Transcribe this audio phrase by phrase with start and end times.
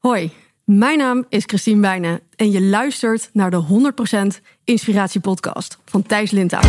[0.00, 0.32] Hoi,
[0.64, 3.64] mijn naam is Christine Bijnen en je luistert naar de
[4.38, 6.66] 100% Inspiratie Podcast van Thijs Lindhout.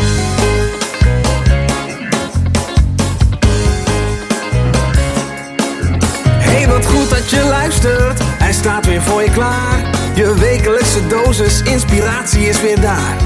[6.43, 8.19] Hey, wat goed dat je luistert.
[8.23, 9.89] Hij staat weer voor je klaar.
[10.15, 13.17] Je wekelijkse dosis inspiratie is weer daar.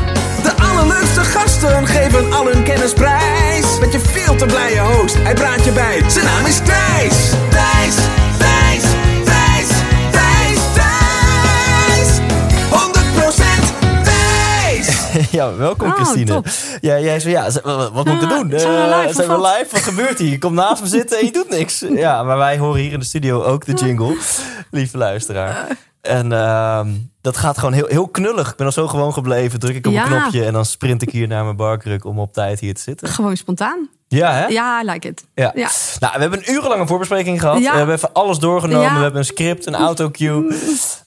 [0.43, 3.79] De allerleukste gasten geven al hun kennis prijs.
[3.79, 6.09] Met je veel te blije host, hij praat je bij.
[6.09, 6.57] Zijn naam is.
[6.57, 7.95] Thijs, Thijs,
[8.37, 8.54] Thijs,
[15.35, 16.25] Ja, welkom Oh, Christine.
[16.25, 16.47] top.
[16.81, 18.59] Ja, jij zei, ja, wat, moet ik er doen?
[18.59, 19.67] zijn we Eh, live zijn we live?
[19.71, 20.29] Wat gebeurt hier?
[20.29, 21.85] Je komt naast me zitten en je doet niks.
[22.05, 24.17] Ja, maar wij horen hier in de studio ook de jingle,
[24.71, 25.67] lieve luisteraar.
[26.01, 26.87] En ehm,
[27.25, 28.49] dat gaat gewoon heel, heel knullig.
[28.49, 29.59] Ik ben al zo gewoon gebleven.
[29.59, 30.03] Druk ik op Ja.
[30.11, 32.81] een knopje en dan sprint ik hier naar mijn barkruk om op tijd hier te
[32.81, 33.07] zitten.
[33.07, 33.89] Gewoon spontaan.
[34.07, 34.45] Ja, hè?
[34.45, 35.25] Ja, I like it.
[35.35, 35.51] Ja.
[35.55, 35.69] Ja.
[35.99, 37.59] Nou, we hebben een urenlange voorbespreking gehad.
[37.59, 37.71] Ja.
[37.71, 38.95] We hebben even alles doorgenomen.
[38.95, 40.55] We hebben een script, een autocue.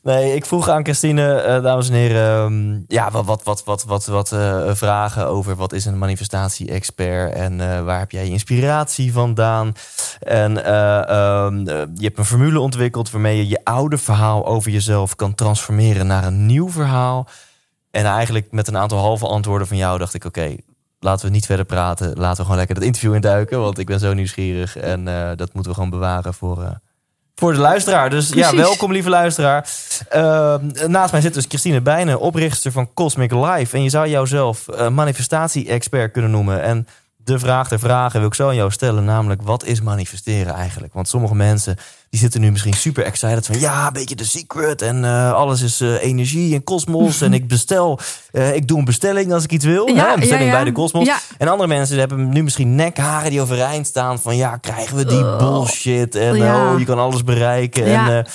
[0.02, 3.84] Nee, ik vroeg aan Christine, eh, dames en heren, ehm, ja, wat, wat, wat, wat,
[3.84, 8.30] wat, wat eh, vragen over wat is een manifestatie-expert en eh, waar heb jij je
[8.30, 9.72] inspiratie vandaan?
[10.20, 14.70] En eh, ehm, eh, je hebt een formule ontwikkeld waarmee je je oude verhaal over
[14.70, 17.28] jezelf kan transformeren naar een nieuw verhaal.
[17.90, 20.56] En eigenlijk met een aantal halve antwoorden van jou dacht ik, oké,
[21.00, 22.06] laten we niet verder praten.
[22.16, 23.60] Laten we gewoon lekker dat interview induiken.
[23.60, 24.76] Want ik ben zo nieuwsgierig.
[24.76, 26.70] En eh, dat moeten we gewoon bewaren voor, eh,
[27.34, 28.10] voor de luisteraar.
[28.10, 29.70] Dus ja, welkom lieve luisteraar.
[30.08, 30.54] Eh,
[30.86, 33.76] naast mij zit dus Christine Bijnen, oprichter van Cosmic Life.
[33.76, 36.62] En je zou jouzelf manifestatie-expert kunnen noemen.
[36.62, 36.86] En
[37.28, 39.04] de vraag der vragen wil ik zo aan jou stellen.
[39.04, 40.94] Namelijk, wat is manifesteren eigenlijk?
[40.94, 41.76] Want sommige mensen
[42.10, 43.60] die zitten nu misschien super excited van...
[43.60, 47.20] ja, een beetje de secret en eh, alles is eh, energie en kosmos.
[47.20, 47.98] en ik bestel,
[48.32, 49.86] eh, ik doe een bestelling als ik iets wil.
[49.86, 50.56] Ja, hè, een bestelling ja, ja.
[50.56, 51.06] bij de kosmos.
[51.06, 51.18] Ja.
[51.38, 54.20] En andere mensen hebben nu misschien nekharen die overeind staan...
[54.20, 56.72] van ja, krijgen we die bullshit en Oh.
[56.72, 57.84] Oh, je kan alles bereiken.
[57.84, 58.26] En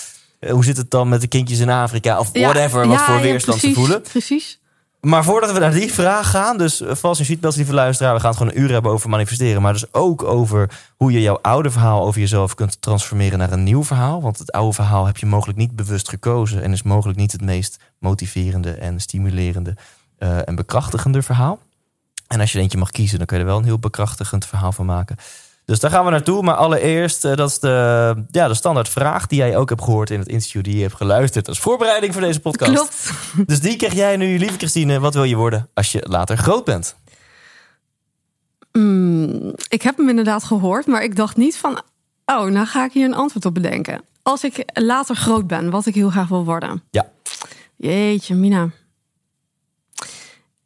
[0.51, 2.19] hoe zit het dan met de kindjes in Afrika?
[2.19, 4.01] Of whatever, wat voor weerstand precies, ze voelen.
[4.01, 4.59] Precies.
[5.05, 8.29] Maar voordat we naar die vraag gaan, dus vast in seatbelts, lieve luisteraar, we gaan
[8.29, 11.71] het gewoon een uur hebben over manifesteren, maar dus ook over hoe je jouw oude
[11.71, 14.21] verhaal over jezelf kunt transformeren naar een nieuw verhaal.
[14.21, 17.41] Want het oude verhaal heb je mogelijk niet bewust gekozen en is mogelijk niet het
[17.41, 19.75] meest motiverende en stimulerende
[20.17, 21.59] eh, en bekrachtigende verhaal.
[22.27, 24.71] En als je eentje mag kiezen, dan kun je er wel een heel bekrachtigend verhaal
[24.71, 25.17] van maken.
[25.65, 26.43] Dus daar gaan we naartoe.
[26.43, 30.09] Maar allereerst, eh, dat is de, ja, de standaard vraag die jij ook hebt gehoord
[30.09, 32.71] in het interview die je hebt geluisterd als voorbereiding voor deze podcast.
[32.71, 33.11] Klopt.
[33.49, 34.99] Dus die krijg jij nu, lieve Christine.
[34.99, 36.95] Wat wil je worden als je later groot bent?
[38.71, 41.81] Mm, ik heb hem inderdaad gehoord, maar ik dacht niet van...
[42.25, 44.01] oh, nou ga ik hier een antwoord op bedenken.
[44.21, 46.83] Als ik later groot ben, wat ik heel graag wil worden.
[46.91, 47.11] Ja.
[47.75, 48.69] Jeetje, Mina.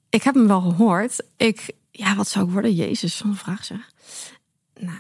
[0.10, 1.24] Ik heb hem wel gehoord.
[1.38, 2.74] Ik, ja, wat zou ik worden?
[2.74, 3.78] Jezus, zo'n vraag zeg.
[4.80, 5.00] Nou,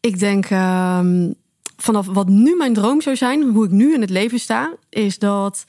[0.00, 1.32] ik denk ehm,
[1.76, 5.18] vanaf wat nu mijn droom zou zijn, hoe ik nu in het leven sta, is
[5.18, 5.64] dat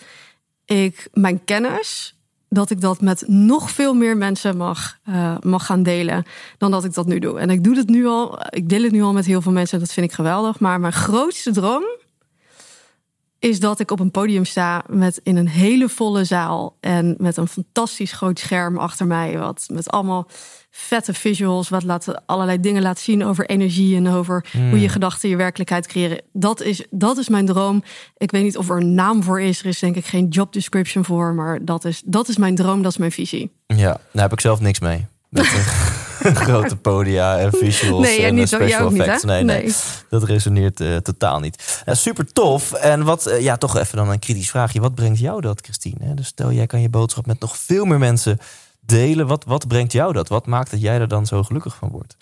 [0.66, 2.16] ik mijn kennis,
[2.50, 6.24] dat ik dat met nog veel meer mensen mag, eh, mag gaan delen
[6.58, 7.40] dan dat ik dat nu doe.
[7.40, 9.80] En ik doe het nu al, ik deel het nu al met heel veel mensen,
[9.80, 10.60] dat vind ik geweldig.
[10.60, 11.84] Maar mijn grootste droom
[13.40, 17.38] is dat ik op een podium sta met in een hele volle zaal en met
[17.38, 20.28] een fantastisch groot scherm achter mij, wat met allemaal
[20.72, 25.30] vette visuals, wat laat, allerlei dingen laat zien over energie en over hoe je gedachten
[25.30, 26.22] je werkelijkheid creëren.
[26.34, 27.84] Dat is, dat is mijn droom.
[28.18, 29.60] Ik weet niet of er een naam voor is.
[29.60, 32.82] Er is denk ik geen job description voor, maar dat is, dat is mijn droom,
[32.82, 33.52] dat is mijn visie.
[33.68, 35.06] Ja, daar heb ik zelf niks mee.
[35.30, 39.22] Met eh, grote podia en visuals Nee, en niet, eh, special niet, effects.
[39.22, 39.28] hè?
[39.28, 39.74] nee, nee, Nee.
[40.10, 41.82] dat resoneert eh, totaal niet.
[41.86, 42.72] Ja, super tof.
[42.74, 44.82] En wat, eh, ja, toch even dan een kritisch vraagje.
[44.82, 46.14] Wat brengt jou dat, Christine?
[46.14, 48.40] Dus stel, jij kan je boodschap met nog veel meer mensen
[48.92, 49.28] delen.
[49.28, 50.28] Wat, wat brengt jou dat?
[50.28, 52.18] Wat maakt dat jij er dan zo gelukkig van wordt?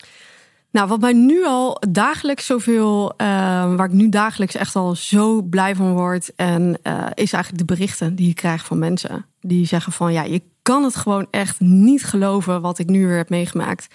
[0.72, 3.26] Nou, wat mij nu al dagelijks zoveel, eh,
[3.74, 7.74] waar ik nu dagelijks echt al zo blij van word, en eh, is eigenlijk de
[7.74, 11.60] berichten die ik krijg van mensen die zeggen van ja, je kan het gewoon echt
[11.60, 13.86] niet geloven wat ik nu weer heb meegemaakt.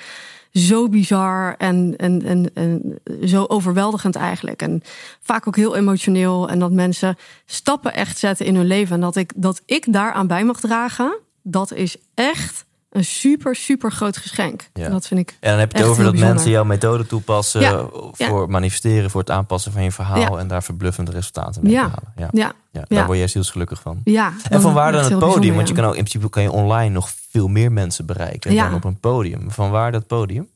[0.52, 4.62] Zo bizar en, en, en, en zo overweldigend eigenlijk.
[4.62, 4.82] En
[5.22, 6.50] vaak ook heel emotioneel.
[6.50, 8.96] En dat mensen stappen echt zetten in hun leven.
[8.96, 13.92] En dat ik, dat ik daaraan bij mag dragen, dat is echt een super, super
[13.92, 14.70] groot geschenk.
[14.74, 14.90] Ja.
[14.90, 16.36] Dat vind ik En dan heb je het over dat bijzonder.
[16.36, 20.64] mensen jouw methode toepassen Ja, voor manifesteren, voor het aanpassen van je verhaal en daar
[20.64, 22.14] verbluffende resultaten mee halen.
[22.16, 22.30] Ja.
[22.32, 24.02] Ja, Ja, daar word jij zielsgelukkig van.
[24.04, 24.34] ja.
[24.50, 25.56] En van waar dan het podium?
[25.56, 28.74] Want je kan ook in principe kan je online nog veel meer mensen bereiken dan
[28.74, 29.52] op een podium.
[29.52, 30.50] Van waar dat podium?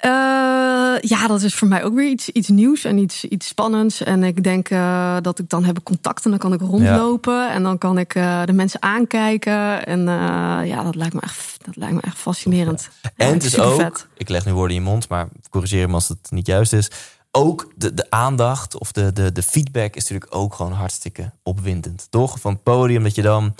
[0.00, 0.10] Eh,
[1.00, 4.02] ja, dat is voor mij ook weer iets, iets nieuws en iets, iets spannends.
[4.02, 7.62] En ik denk eh, dat ik dan heb ik contacten, dan kan ik rondlopen en
[7.62, 9.86] dan kan ik eh, de mensen aankijken.
[9.86, 10.00] En
[10.66, 12.88] ja, dat lijkt me echt, dat lijkt me echt fascinerend.
[13.02, 14.06] Ja, En het is ook, vet.
[14.16, 16.90] ik leg nu woorden in je mond, maar corrigeer me als het niet juist is.
[17.30, 22.06] ook de, de aandacht of de, de, de feedback is natuurlijk ook gewoon hartstikke opwindend.
[22.10, 22.40] Toch?
[22.40, 23.54] Van het podium dat je dan.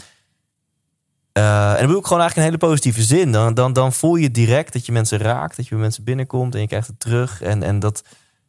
[1.33, 3.33] Eh, en dat bedoel ik gewoon eigenlijk een hele positieve zin.
[3.33, 6.55] Dan, dan, dan voel je direct dat je mensen raakt, dat je bij mensen binnenkomt
[6.55, 7.43] en je krijgt het terug.
[7.43, 8.03] En, en dat,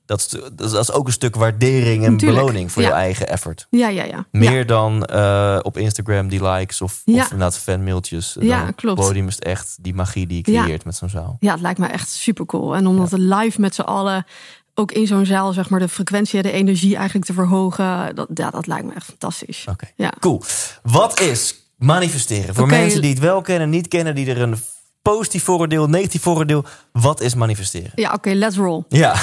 [0.05, 2.87] dat, is, dat is ook een stuk waardering en beloning voor ja.
[2.87, 3.67] je eigen effort.
[3.69, 4.25] Ja, ja, ja.
[4.31, 4.63] Meer Ja.
[4.63, 7.15] dan eh, op Instagram die likes of, Ja.
[7.21, 8.35] of inderdaad fanmailtjes.
[8.39, 8.97] Ja, Dan klopt.
[8.99, 10.63] Het podium is echt die magie die je Ja.
[10.63, 11.37] creëert met zo'n zaal.
[11.39, 12.75] Ja, het lijkt me echt super cool.
[12.75, 14.25] En om dat live met z'n allen,
[14.73, 18.15] ook in zo'n zaal, zeg maar, de frequentie en de energie eigenlijk te verhogen.
[18.15, 19.65] Dat, ja, dat lijkt me echt fantastisch.
[19.69, 20.13] Oké, Ja.
[20.19, 20.41] cool.
[20.83, 22.55] Wat is manifesteren?
[22.55, 24.55] Voor mensen die het wel kennen, niet kennen, die er een
[25.01, 26.65] positief vooroordeel, negatief vooroordeel.
[26.91, 27.91] Wat is manifesteren?
[27.95, 28.83] Ja, oké, let's roll.
[28.89, 29.15] Ja,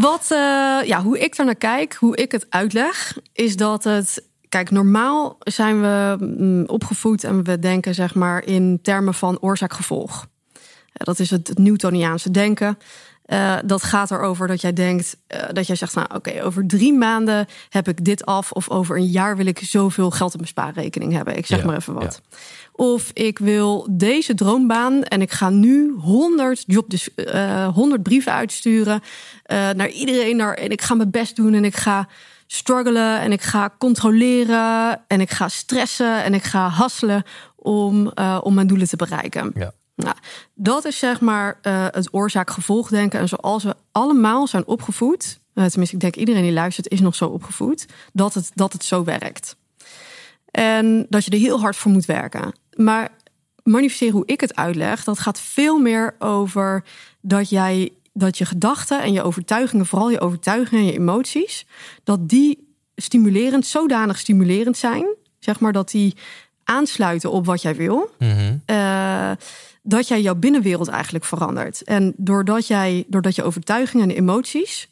[0.00, 4.22] Wat, eh, ja, hoe ik er naar kijk, hoe ik het uitleg, is dat het.
[4.48, 10.26] Kijk, normaal zijn we mm, opgevoed en we denken zeg maar in termen van oorzaak-gevolg.
[10.92, 12.78] Dat is het Newtoniaanse denken.
[13.24, 16.92] Eh, dat gaat erover dat jij denkt, eh, dat jij zegt, nou oké, over drie
[16.92, 20.48] maanden heb ik dit af, of over een jaar wil ik zoveel geld op mijn
[20.48, 21.36] spaarrekening hebben.
[21.36, 22.20] Ik zeg Ja, maar even wat.
[22.72, 28.32] Of ik wil deze droombaan en ik ga nu 100, job, dus, eh 100 brieven
[28.32, 29.02] uitsturen
[29.42, 30.36] eh, naar iedereen.
[30.36, 32.08] Naar, en ik ga mijn best doen en ik ga
[32.46, 37.22] struggelen en ik ga controleren en ik ga stressen en ik ga hasselen
[37.56, 39.50] om, eh, om mijn doelen te bereiken.
[39.54, 39.72] ja.
[39.96, 40.16] Nou,
[40.54, 43.20] dat is zeg maar eh, het oorzaak-gevolgdenken.
[43.20, 47.14] En zoals we allemaal zijn opgevoed, eh, tenminste, ik denk iedereen die luistert is nog
[47.14, 49.56] zo opgevoed, dat het, dat het zo werkt.
[50.50, 52.52] En dat je er heel hard voor moet werken.
[52.76, 53.08] Maar
[53.62, 56.84] manifesteren, hoe ik het uitleg, dat gaat veel meer over
[57.20, 61.66] dat jij dat je gedachten en je overtuigingen, vooral je overtuigingen en je emoties,
[62.04, 65.06] dat die stimulerend, zodanig stimulerend zijn,
[65.38, 66.16] zeg maar dat die
[66.64, 68.10] aansluiten op wat jij wil
[68.66, 69.30] eh,
[69.86, 71.82] dat jij jouw binnenwereld eigenlijk verandert.
[71.82, 74.88] En doordat, jij, doordat je overtuigingen en emoties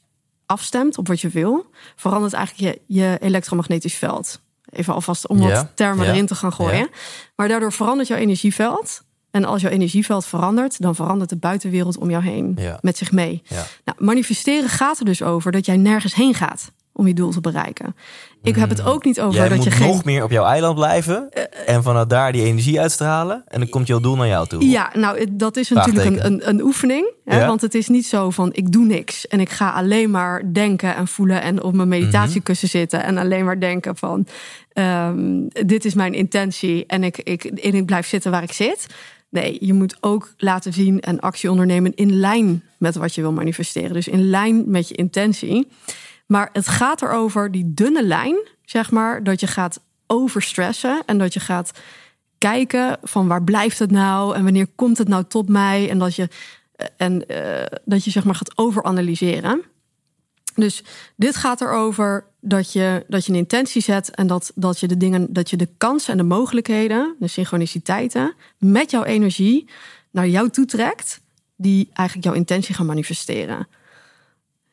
[0.47, 1.67] afstemt op wat je wil,
[1.97, 4.41] verandert eigenlijk je, je elektromagnetisch veld.
[4.71, 6.89] Even alvast om wat termen erin te gaan gooien.
[7.37, 9.03] Maar daardoor verandert jouw energieveld.
[9.31, 13.43] En als jouw energieveld verandert, dan verandert de buitenwereld om jou heen met zich mee.
[13.45, 13.67] Ja.
[13.85, 17.41] Nou, manifesteren gaat er dus over dat jij nergens heen gaat om je doel te
[17.41, 17.97] bereiken.
[18.43, 19.35] Ik heb het ook niet over.
[19.35, 21.29] Jij dat moet je geen nog meer op jouw eiland blijven
[21.67, 23.45] en vanuit daar die energie uitstralen.
[23.49, 24.69] En dan komt jouw doel naar jou toe.
[24.69, 27.13] Ja, nou, dat is natuurlijk een, een, een oefening.
[27.25, 27.39] Hè?
[27.39, 27.47] Ja.
[27.47, 30.97] Want het is niet zo van ik doe niks en ik ga alleen maar denken
[30.97, 34.27] en voelen en op mijn meditatiekussen zitten en alleen maar denken van
[34.73, 38.87] ehm, dit is mijn intentie en ik, ik, en ik blijf zitten waar ik zit.
[39.29, 43.33] Nee, je moet ook laten zien en actie ondernemen in lijn met wat je wil
[43.33, 43.93] manifesteren.
[43.93, 45.69] Dus in lijn met je intentie.
[46.27, 51.33] Maar het gaat erover die dunne lijn, zeg maar, dat je gaat overstressen en dat
[51.33, 51.71] je gaat
[52.39, 56.15] kijken van waar blijft het nou en wanneer komt het nou tot mij en dat
[56.15, 56.29] je
[56.73, 59.63] eh, en eh, dat je zeg maar gaat overanalyseren.
[60.55, 60.83] Dus
[61.17, 64.97] dit gaat erover dat je, dat je een intentie zet en dat, dat je de
[64.97, 69.69] dingen, dat je de kansen en de mogelijkheden, de synchroniciteiten, met jouw energie
[70.11, 71.21] naar jou toe trekt,
[71.57, 73.69] die eigenlijk jouw intentie gaan manifesteren.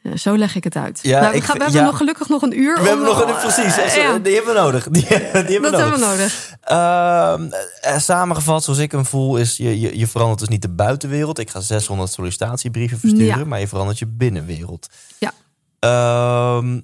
[0.01, 0.99] Ja, zo leg ik het uit.
[1.01, 1.87] Ja, nou, we, ik gaan, we hebben ja.
[1.87, 2.73] nog gelukkig nog een uur.
[2.73, 3.77] We om- hebben nog een precies.
[3.77, 4.87] Eh, ja, Die hebben we nodig.
[4.89, 5.79] Die, die hebben we dat nodig.
[5.79, 6.55] hebben we nodig.
[6.61, 10.69] Ehm, eh, samengevat, zoals ik hem voel, is je, je, je verandert dus niet de
[10.69, 11.39] buitenwereld.
[11.39, 14.87] Ik ga 600 sollicitatiebrieven versturen, maar je verandert je binnenwereld.
[15.17, 15.31] Ja.
[15.79, 16.79] Ehm,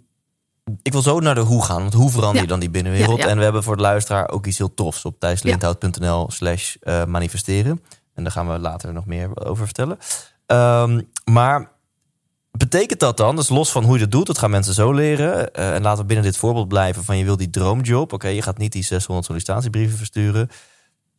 [0.81, 3.19] ik wil zo naar de hoe gaan, want hoe verander je dan die binnenwereld?
[3.19, 7.81] En we hebben voor de luisteraar ook iets heel tofs op thijslindhout.nl slash eh, manifesteren.
[8.13, 9.97] En daar gaan we later nog meer over vertellen.
[10.45, 11.71] Ehm, maar
[12.57, 15.53] betekent dat dan, dus los van hoe je dat doet, dat gaan mensen zo leren.
[15.53, 18.13] eh, en laten we binnen dit voorbeeld blijven van je wil die droomjob.
[18.13, 20.49] Oké, je gaat niet die 600 sollicitatiebrieven versturen.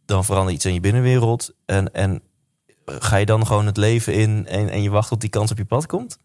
[0.04, 1.52] Dan verander je iets in je binnenwereld.
[1.66, 2.22] En, en
[2.86, 5.58] ga je dan gewoon het leven in en, en je wacht tot die kans op
[5.58, 6.18] je pad komt?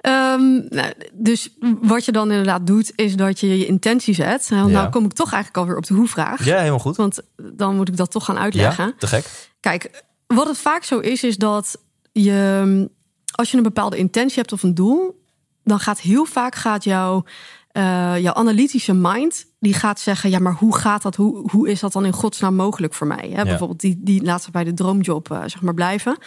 [0.00, 1.48] Ehm, nou, dus
[1.82, 4.46] wat je dan inderdaad doet, is dat je je intentie zet.
[4.50, 4.72] Nou, Ja.
[4.72, 6.44] nou kom ik toch eigenlijk alweer op de hoe-vraag.
[6.44, 6.96] Ja, helemaal goed.
[6.96, 7.20] Want
[7.52, 8.86] dan moet ik dat toch gaan uitleggen.
[8.86, 9.48] Ja, te gek.
[9.60, 11.76] Kijk, wat het vaak zo is, is dat
[12.12, 12.90] je,
[13.34, 15.22] als je een bepaalde intentie hebt of een doel,
[15.64, 17.24] dan gaat heel vaak gaat jouw,
[17.72, 21.16] eh, jouw analytische mind, die gaat zeggen, ja, maar hoe gaat dat?
[21.16, 23.30] Hoe, hoe is dat dan in godsnaam mogelijk voor mij?
[23.32, 23.42] Hè?
[23.44, 26.18] Bijvoorbeeld die, die laten we bij de droomjob, eh, zeg maar, blijven.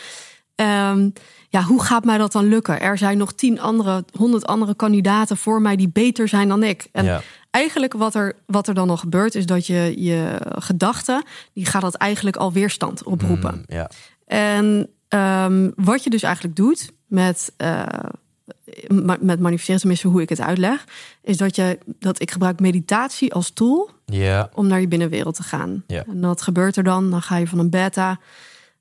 [0.55, 1.09] Ehm,
[1.49, 2.81] ja, hoe gaat mij dat dan lukken?
[2.81, 6.87] Er zijn nog tien andere, honderd andere kandidaten voor mij die beter zijn dan ik.
[6.91, 7.21] En Ja.
[7.51, 11.81] eigenlijk wat er, wat er dan nog gebeurt, is dat je je gedachten, die gaat
[11.81, 13.53] dat eigenlijk al weerstand oproepen.
[13.55, 13.89] Mm, ja.
[14.25, 17.83] En ehm, wat je dus eigenlijk doet met, eh,
[18.87, 20.85] ma- met manifesteren, tenminste hoe ik het uitleg,
[21.21, 23.89] is dat je dat ik gebruik meditatie als tool
[24.53, 25.83] om naar je binnenwereld te gaan.
[26.07, 27.09] En dat gebeurt er dan.
[27.09, 28.19] Dan ga je van een beta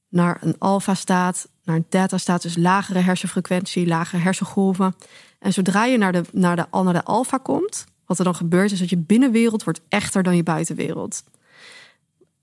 [0.09, 4.95] naar een alfa staat, naar een theta-staat, dus lagere hersenfrequentie, lagere hersengolven.
[5.39, 8.73] En zodra je naar de, naar de, naar de alfa komt, wat er dan gebeurt,
[8.73, 11.25] is dat je binnenwereld wordt echter dan je buitenwereld.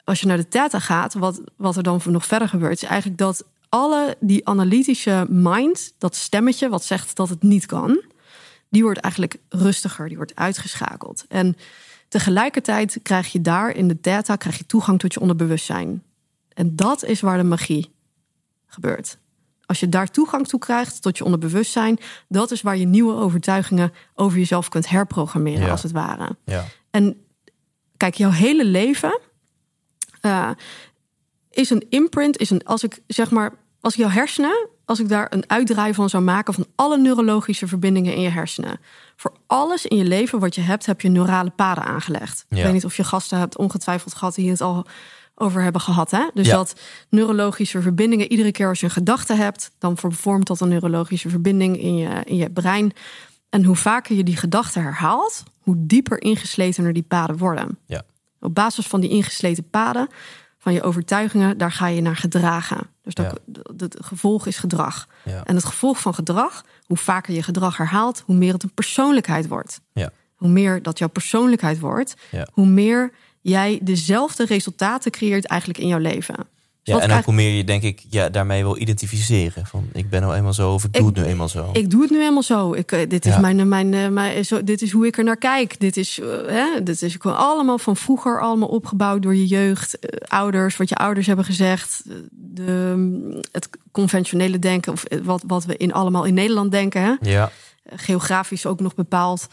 [0.03, 3.19] Als je naar de theta gaat, wat, wat er dan nog verder gebeurt, is eigenlijk
[3.19, 8.01] dat alle die analytische mind, dat stemmetje wat zegt dat het niet kan,
[8.69, 11.25] die wordt eigenlijk rustiger, die wordt uitgeschakeld.
[11.27, 11.55] En
[12.07, 16.03] tegelijkertijd krijg je daar in de theta krijg je toegang tot je onderbewustzijn.
[16.53, 17.93] En dat is waar de magie
[18.65, 19.17] gebeurt.
[19.65, 23.93] Als je daar toegang toe krijgt tot je onderbewustzijn, dat is waar je nieuwe overtuigingen
[24.13, 25.71] over jezelf kunt herprogrammeren, Ja.
[25.71, 26.35] als het ware.
[26.45, 26.65] Ja.
[26.89, 27.17] En
[27.97, 29.19] kijk, jouw hele leven
[30.21, 30.49] eh,
[31.49, 33.53] is een imprint, is een, als ik zeg maar,
[33.85, 37.67] als ik jouw hersenen, als ik daar een uitdraai van zou maken van alle neurologische
[37.67, 38.79] verbindingen in je hersenen.
[39.15, 42.45] Voor alles in je leven wat je hebt, heb je neurale paden aangelegd.
[42.49, 44.85] Ik weet niet of je gasten hebt ongetwijfeld gehad die het al
[45.35, 46.11] over hebben gehad.
[46.11, 46.27] Hè?
[46.33, 46.55] Dus Ja.
[46.55, 51.29] dat neurologische verbindingen, iedere keer als je een gedachte hebt, dan vormt dat een neurologische
[51.29, 52.93] verbinding in je, in je brein.
[53.49, 57.79] En hoe vaker je die gedachte herhaalt, hoe dieper ingesletener die paden worden.
[57.85, 58.03] Ja.
[58.39, 60.07] Op basis van die ingesleten paden,
[60.65, 62.87] van je overtuigingen, daar ga je naar gedragen.
[63.03, 63.39] Dus dat,
[63.77, 65.07] het gevolg is gedrag.
[65.23, 69.47] En het gevolg van gedrag, hoe vaker je gedrag herhaalt, hoe meer het een persoonlijkheid
[69.47, 69.81] wordt.
[69.93, 70.11] Ja.
[70.35, 72.15] Hoe meer dat jouw persoonlijkheid wordt,
[72.51, 76.35] hoe meer jij dezelfde resultaten creëert eigenlijk in jouw leven.
[76.87, 79.65] Ja, en ook hoe meer je, denk ik, ja, daarmee wil identificeren.
[79.65, 81.69] Van, ik ben nou eenmaal zo of ik doe het nu eenmaal zo.
[81.73, 82.73] Ik doe het nu helemaal zo.
[82.73, 83.39] Ik, eh, dit, is Ja.
[83.39, 85.79] mijn, mijn, eh, mijn, zo, dit is hoe ik er naar kijk.
[85.79, 89.99] Dit is, eh, hè, dit is gewoon allemaal van vroeger allemaal opgebouwd door je jeugd,
[89.99, 92.03] eh, ouders, wat je ouders hebben gezegd.
[92.09, 96.71] eh, De, mm, het conventionele denken, of eh, wat, wat we in allemaal in Nederland
[96.71, 97.01] denken.
[97.01, 97.13] Hè?
[97.31, 97.51] Ja,
[97.95, 99.47] Geografisch ook nog bepaald.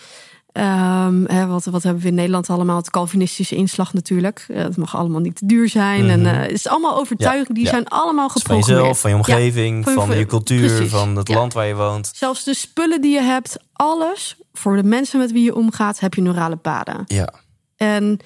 [0.52, 2.76] Ehm, hè, wat, wat hebben we in Nederland allemaal?
[2.76, 4.44] Het Calvinistische inslag natuurlijk.
[4.48, 6.08] Eh, het mag allemaal niet te duur zijn.
[6.10, 7.72] En eh, het is allemaal overtuigingen die Mhm.
[7.74, 7.78] ja.
[7.80, 8.78] zijn allemaal Dus van geprogrammeerd.
[8.80, 10.90] jezelf, van je omgeving, van je- van je cultuur, precies.
[10.90, 12.10] van het land waar je woont.
[12.14, 16.14] Zelfs de spullen die je hebt, alles voor de mensen met wie je omgaat, heb
[16.14, 17.04] je neurale paden.
[17.06, 17.32] Ja,
[17.76, 18.18] En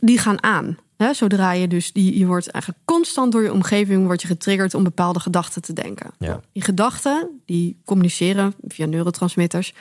[0.00, 0.76] die gaan aan.
[0.96, 4.74] Hè, zodra je dus die, je wordt eigenlijk constant door je omgeving wordt je getriggerd
[4.74, 6.10] om bepaalde gedachten te denken.
[6.18, 6.40] Ja.
[6.52, 9.74] Die gedachten die communiceren via neurotransmitters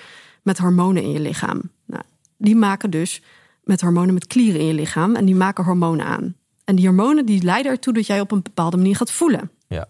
[0.45, 1.61] met hormonen in je lichaam.
[1.85, 2.03] Nou,
[2.37, 3.21] die maken dus
[3.63, 6.35] met hormonen met klieren in je lichaam en die maken hormonen aan.
[6.63, 9.51] En die hormonen die leiden ertoe dat jij op een bepaalde manier gaat voelen.
[9.67, 9.87] ja,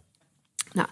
[0.73, 0.87] Nou,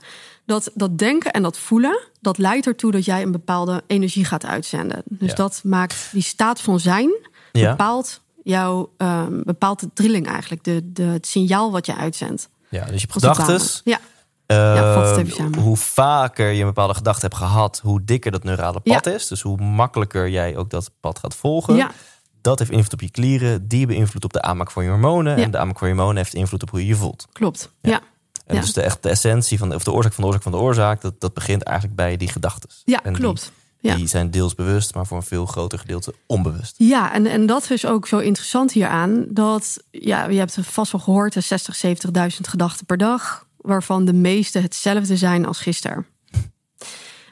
[0.46, 4.46] dat, dat denken en dat voelen, dat leidt ertoe dat jij een bepaalde energie gaat
[4.46, 5.02] uitzenden.
[5.06, 5.36] Dus Ja.
[5.36, 7.10] dat maakt die staat van zijn,
[7.52, 7.70] Ja.
[7.70, 12.50] bepaalt jouw, ehm, bepaalt de trilling eigenlijk, de, de, het signaal wat je uitzendt.
[12.70, 12.80] ja.
[12.86, 13.62] Dus je hebt gedachten.
[13.84, 14.00] Ja,
[14.48, 15.60] Ja, Eh, samen.
[15.60, 19.12] hoe vaker je een bepaalde gedachte hebt gehad, hoe dikker dat neurale pad Ja.
[19.12, 19.28] is.
[19.28, 21.76] Dus hoe makkelijker jij ook dat pad gaat volgen.
[21.76, 21.92] ja,
[22.42, 23.68] Dat heeft invloed op je klieren.
[23.68, 25.36] Die hebben invloed op de aanmaak van je hormonen.
[25.38, 27.28] En de aanmaak van je hormonen heeft invloed op hoe je je voelt.
[27.32, 27.72] klopt.
[27.82, 28.00] Ja,
[28.46, 30.52] En dus de, echt de essentie van de, of de oorzaak van de oorzaak van
[30.52, 32.70] de oorzaak, dat, dat begint eigenlijk bij die gedachten.
[32.86, 33.52] ja, En die- klopt.
[33.80, 33.96] Ja.
[33.96, 36.76] Die zijn deels bewust, maar voor een veel groter gedeelte onbewust.
[36.78, 39.26] Ja, en, en dat is ook zo interessant hieraan.
[39.30, 43.46] Dat, ja, je hebt vast wel gehoord, de 60, 70.000 gedachten per dag.
[43.64, 46.06] Waarvan de meeste hetzelfde zijn als gisteren.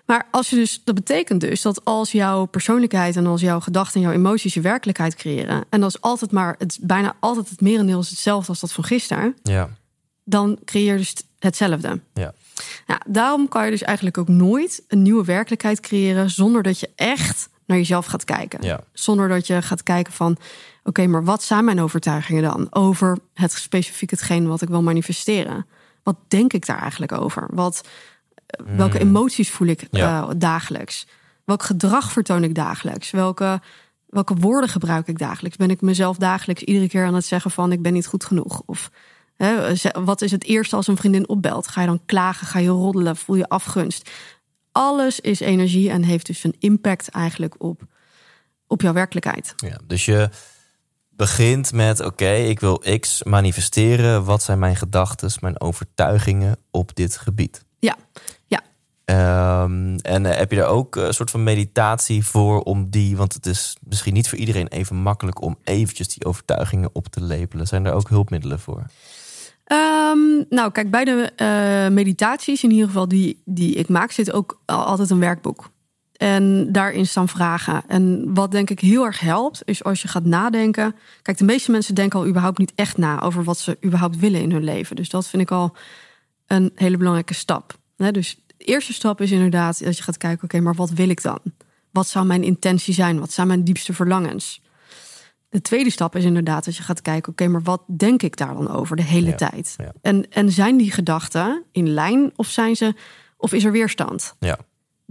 [0.05, 3.95] Maar als je dus, dat betekent dus dat als jouw persoonlijkheid en als jouw gedachten
[3.95, 5.63] en jouw emoties je werkelijkheid creëren.
[5.69, 8.83] En dat is altijd maar, het, bijna altijd het merendeel is hetzelfde als dat van
[8.83, 9.35] gisteren.
[9.43, 9.69] Ja,
[10.23, 11.99] Dan creëer je dus hetzelfde.
[12.87, 16.89] ja, daarom kan je dus eigenlijk ook nooit een nieuwe werkelijkheid creëren zonder dat je
[16.95, 18.63] echt naar jezelf gaat kijken.
[18.63, 18.83] ja.
[18.93, 20.37] Zonder dat je gaat kijken van,
[20.83, 25.65] oké, maar wat zijn mijn overtuigingen dan over het specifiek hetgeen wat ik wil manifesteren?
[26.03, 27.47] Wat denk ik daar eigenlijk over?
[27.53, 27.87] Wat,
[28.45, 29.99] eh, welke emoties voel ik Hmm.
[29.99, 30.21] Ja.
[30.21, 31.07] eh, dagelijks?
[31.45, 33.11] Welk gedrag vertoon ik dagelijks?
[33.11, 33.61] Welke,
[34.07, 35.57] welke woorden gebruik ik dagelijks?
[35.57, 38.61] Ben ik mezelf dagelijks iedere keer aan het zeggen van ik ben niet goed genoeg?
[38.65, 38.91] Of
[39.35, 41.67] hè, wat is het eerste als een vriendin opbelt?
[41.67, 42.47] Ga je dan klagen?
[42.47, 43.15] Ga je roddelen?
[43.15, 44.09] Voel je afgunst?
[44.71, 47.81] Alles is energie en heeft dus een impact eigenlijk op,
[48.67, 49.53] op jouw werkelijkheid.
[49.55, 49.77] ja.
[49.87, 50.29] Dus je
[51.21, 54.23] begint met, oké, ik wil X manifesteren.
[54.23, 57.65] Wat zijn mijn gedachten, mijn overtuigingen op dit gebied?
[57.79, 57.95] Ja,
[58.45, 58.61] ja.
[59.05, 63.33] Ehm, en eh, heb je daar ook een soort van meditatie voor om die, want
[63.33, 67.67] het is misschien niet voor iedereen even makkelijk om eventjes die overtuigingen op te lepelen.
[67.67, 68.85] Zijn er ook hulpmiddelen voor?
[69.63, 74.31] Ehm, nou, kijk, bij de eh, meditaties, in ieder geval die, die ik maak, zit
[74.31, 75.69] ook al- altijd een werkboek.
[76.21, 77.83] En daarin staan vragen.
[77.87, 80.95] En wat denk ik heel erg helpt, is als je gaat nadenken.
[81.21, 84.41] Kijk, de meeste mensen denken al überhaupt niet echt na over wat ze überhaupt willen
[84.41, 84.95] in hun leven.
[84.95, 85.75] Dus dat vind ik al
[86.47, 87.77] een hele belangrijke stap.
[87.95, 91.21] Dus de eerste stap is inderdaad dat je gaat kijken: oké, maar wat wil ik
[91.21, 91.39] dan?
[91.91, 93.19] Wat zou mijn intentie zijn?
[93.19, 94.61] Wat zijn mijn diepste verlangens?
[95.49, 98.53] De tweede stap is inderdaad dat je gaat kijken, oké, maar wat denk ik daar
[98.53, 99.73] dan over de hele Ja, tijd?
[99.77, 99.91] ja.
[100.01, 102.95] En, en zijn die gedachten in lijn of zijn ze,
[103.37, 104.35] of is er weerstand?
[104.39, 104.59] Ja,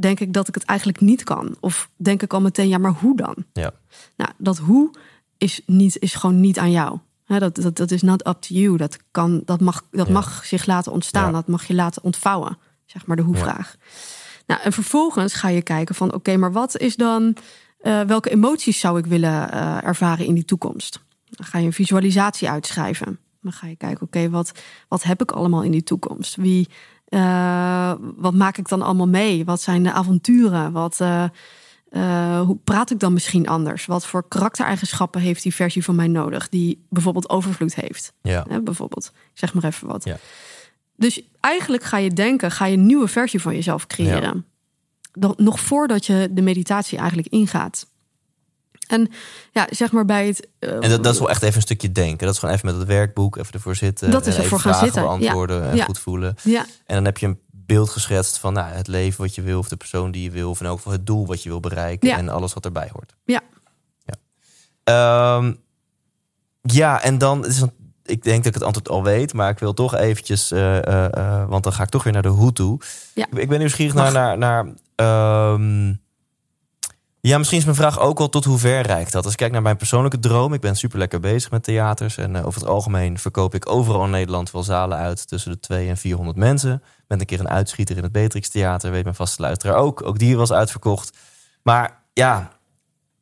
[0.00, 1.56] Denk ik dat ik het eigenlijk niet kan?
[1.60, 3.34] Of denk ik al meteen, ja, maar hoe dan?
[3.52, 3.72] ja,
[4.16, 4.90] Nou, dat hoe
[5.38, 6.98] is, niet, is gewoon niet aan jou.
[7.26, 8.76] Dat, dat, dat is not up to you.
[8.76, 10.12] Dat, kan, dat, mag, dat Ja.
[10.12, 11.26] mag zich laten ontstaan.
[11.26, 11.32] Ja.
[11.32, 12.58] Dat mag je laten ontvouwen.
[12.86, 13.76] Zeg maar de hoe-vraag.
[14.46, 16.14] Nou, en vervolgens ga je kijken van...
[16.14, 17.36] oké, maar wat is dan...
[17.80, 21.00] eh, welke emoties zou ik willen eh, ervaren in die toekomst?
[21.30, 23.18] Dan ga je een visualisatie uitschrijven.
[23.42, 24.52] Dan ga je kijken, oké, wat,
[24.88, 26.36] wat heb ik allemaal in die toekomst?
[26.36, 26.68] Wie,
[27.10, 29.44] eh, wat maak ik dan allemaal mee?
[29.44, 30.72] Wat zijn de avonturen?
[30.72, 31.24] Wat, eh,
[31.90, 33.86] eh, hoe praat ik dan misschien anders?
[33.86, 36.48] Wat voor karaktereigenschappen heeft die versie van mij nodig?
[36.48, 38.12] Die bijvoorbeeld overvloed heeft.
[38.22, 38.44] ja.
[38.48, 40.04] Hè, bijvoorbeeld, Ik zeg maar even wat.
[40.04, 40.16] Ja.
[40.96, 44.46] Dus eigenlijk ga je denken, ga je een nieuwe versie van jezelf creëren.
[45.12, 47.86] Dan, nog voordat je de meditatie eigenlijk ingaat.
[48.90, 49.10] En
[49.52, 50.48] ja, zeg maar bij het.
[50.58, 52.24] eh, En dat, dat is wel echt even een stukje denken.
[52.26, 54.10] Dat is gewoon even met het werkboek, even ervoor zitten.
[54.10, 55.02] Dat is en ervoor gaan zitten.
[55.02, 55.84] beantwoorden en Ja.
[55.84, 56.34] goed voelen.
[56.42, 59.58] Ja, En dan heb je een beeld geschetst van nou, het leven wat je wil,
[59.58, 61.60] of de persoon die je wil, of in elk geval het doel wat je wil
[61.60, 62.16] bereiken Ja.
[62.16, 63.14] en alles wat erbij hoort.
[63.24, 63.40] ja,
[64.84, 65.52] Ehm,
[66.62, 67.70] ja, en dan is het,
[68.04, 71.12] ik denk dat ik het antwoord al weet, maar ik wil toch eventjes, eh, eh,
[71.12, 72.80] eh, want dan ga ik toch weer naar de hoe toe.
[73.14, 73.26] Ja.
[73.36, 74.12] Ik, ben nieuwsgierig naar, Mag.
[74.12, 75.94] naar, naar ehm,
[77.20, 79.22] ja, misschien is mijn vraag ook wel tot hoe ver reikt dat.
[79.22, 82.36] Als ik kijk naar mijn persoonlijke droom, ik ben super lekker bezig met theaters en
[82.36, 85.96] eh, over het algemeen verkoop ik overal in Nederland wel zalen uit tussen de 200
[85.96, 86.82] en 400 mensen.
[87.08, 90.02] Met een keer een uitschieter in het Beatrix Theater, weet mijn vaste luisteraar ook.
[90.02, 91.16] Ook die was uitverkocht.
[91.62, 92.50] Maar ja,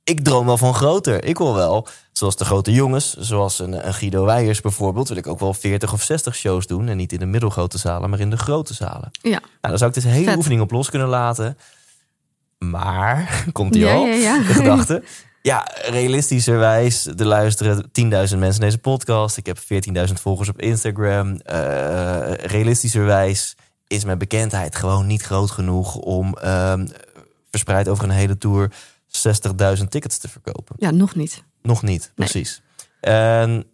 [0.04, 1.24] ik droom wel van groter.
[1.24, 5.26] Ik wil wel, zoals de grote jongens, zoals een, een Guido Weijers bijvoorbeeld, wil ik
[5.26, 6.88] ook wel 40 of 60 shows doen.
[6.88, 9.10] En niet in de middelgrote zalen, maar in de grote zalen.
[9.22, 9.30] ja.
[9.30, 10.36] Nou, dan zou ik dus hele Vet.
[10.36, 11.56] oefening op los kunnen laten.
[12.58, 14.38] Maar, komt die Ja, al, ja, ja.
[14.38, 15.02] de gedachte.
[15.42, 19.36] Ja, realistischerwijs, er luisteren 10.000 mensen naar deze podcast.
[19.36, 21.36] Ik heb 14.000 volgers op Instagram.
[21.36, 26.86] Eh, realistischerwijs is mijn bekendheid gewoon niet groot genoeg om ehm,
[27.50, 28.70] verspreid over een hele tour
[29.78, 30.76] 60.000 tickets te verkopen.
[30.78, 31.42] ja, nog niet.
[31.62, 32.62] Nog niet, precies.
[33.00, 33.64] En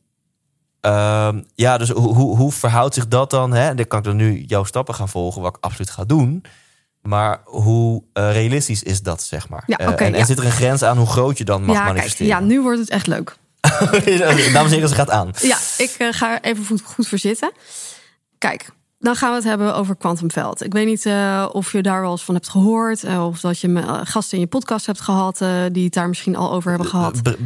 [0.81, 3.53] ehm, ja, dus hoe, hoe, hoe verhoudt zich dat dan?
[3.53, 3.75] Hè?
[3.75, 6.45] Dan kan ik dan nu jouw stappen gaan volgen, wat ik absoluut ga doen.
[7.09, 9.63] Maar hoe eh, realistisch is dat, zeg maar?
[9.67, 11.95] Ja, Eh, en, zit er een grens aan hoe groot je dan mag ja, kijk,
[11.95, 12.27] manifesteren?
[12.33, 13.37] ja, nu wordt het echt leuk.
[14.53, 15.31] Dames en heren, ze gaat aan.
[15.43, 17.53] Ja, ik eh, ga er even goed, goed voor zitten.
[18.39, 20.65] Kijk, dan gaan we het hebben over kwantumveld.
[20.65, 21.07] Ik weet niet
[21.53, 23.05] of je daar wel eens van hebt gehoord.
[23.05, 26.37] eh, of dat je gasten in je podcast hebt gehad eh, die het daar misschien
[26.37, 27.23] al over hebben gehad.
[27.23, 27.37] B-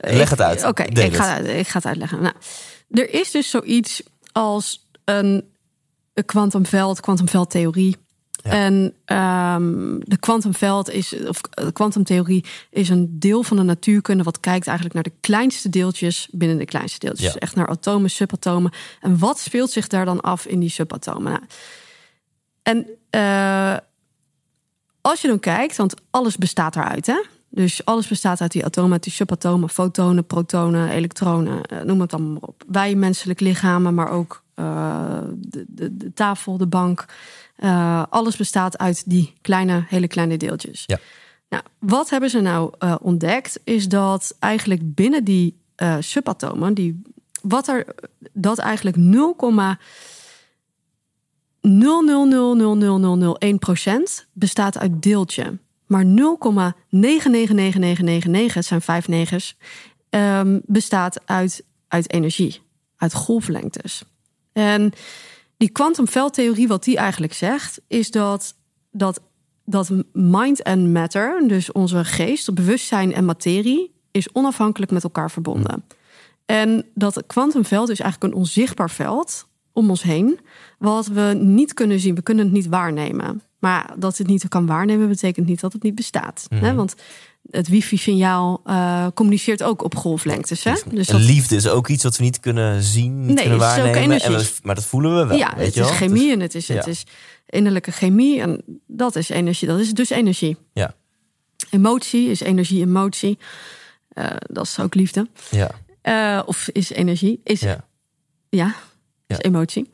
[0.00, 0.64] leg het uit.
[0.64, 1.46] Oké, ik, ga het.
[1.46, 2.22] ik ga het uitleggen.
[2.22, 2.34] Nou,
[2.90, 5.44] er is dus zoiets als een
[6.24, 7.96] kwantumveld, kwantumveldtheorie.
[8.42, 8.50] Ja.
[8.50, 14.40] En ehm, de kwantumveld is, of de kwantumtheorie is een deel van de natuurkunde wat
[14.40, 17.26] kijkt eigenlijk naar de kleinste deeltjes binnen de kleinste deeltjes.
[17.26, 17.32] Ja.
[17.32, 18.72] Dus echt naar atomen, subatomen.
[19.00, 21.32] En wat speelt zich daar dan af in die subatomen?
[21.32, 21.42] Nou,
[22.62, 23.76] en eh,
[25.00, 27.22] als je dan kijkt, want alles bestaat eruit, hè?
[27.50, 32.12] Dus alles bestaat uit die atomen, uit die subatomen, fotonen, protonen, elektronen, eh, noem het
[32.12, 32.64] allemaal maar op.
[32.66, 37.04] Wij menselijk lichamen, maar ook eh, de, de, de tafel, de bank.
[37.58, 40.84] Eh, alles bestaat uit die kleine, hele kleine deeltjes.
[40.86, 40.98] Ja.
[41.48, 43.60] Nou, wat hebben ze nou eh, ontdekt?
[43.64, 47.02] Is dat eigenlijk binnen die eh, subatomen, die,
[47.42, 47.86] wat er,
[48.32, 49.36] dat eigenlijk 0,
[54.22, 55.58] 0,0000001% bestaat uit deeltje.
[55.86, 56.10] Maar 0,999999,
[58.52, 59.56] het zijn vijf negens,
[60.10, 62.60] ehm, bestaat uit, uit energie,
[62.96, 64.04] uit golflengtes.
[64.52, 64.92] En
[65.58, 68.54] die kwantumveldtheorie, wat die eigenlijk zegt, is dat,
[68.90, 69.20] dat,
[69.64, 75.84] dat mind en matter, dus onze geest, bewustzijn en materie, is onafhankelijk met elkaar verbonden.
[76.46, 80.40] En dat kwantumveld is eigenlijk een onzichtbaar veld om ons heen,
[80.78, 82.14] wat we niet kunnen zien.
[82.14, 83.42] We kunnen het niet waarnemen.
[83.58, 86.46] Maar dat het niet kan waarnemen, betekent niet dat het niet bestaat.
[86.54, 86.74] Hè?
[86.74, 86.94] Want
[87.50, 90.64] het wifi-signaal eh, communiceert ook op golflengtes.
[90.64, 90.72] Hè?
[90.90, 94.20] Dus dat, liefde is ook iets wat we niet kunnen zien, niet Nee, kunnen waarnemen.
[94.20, 95.36] En we- maar dat voelen we wel.
[95.38, 95.96] ja, weet het je is wel?
[95.96, 97.04] chemie en het is, het is
[97.46, 98.40] innerlijke chemie.
[98.40, 99.68] En dat is energie.
[99.68, 100.56] Dat is dus energie.
[100.72, 100.94] Ja,
[101.70, 103.38] Emotie is energie, emotie.
[104.08, 105.28] Eh, dat is ook liefde.
[105.50, 105.70] ja,
[106.02, 107.40] Eh, of is energie.
[107.44, 107.84] Is, ja.
[108.48, 108.66] ja.
[109.26, 109.38] is Ja.
[109.42, 109.90] emotie.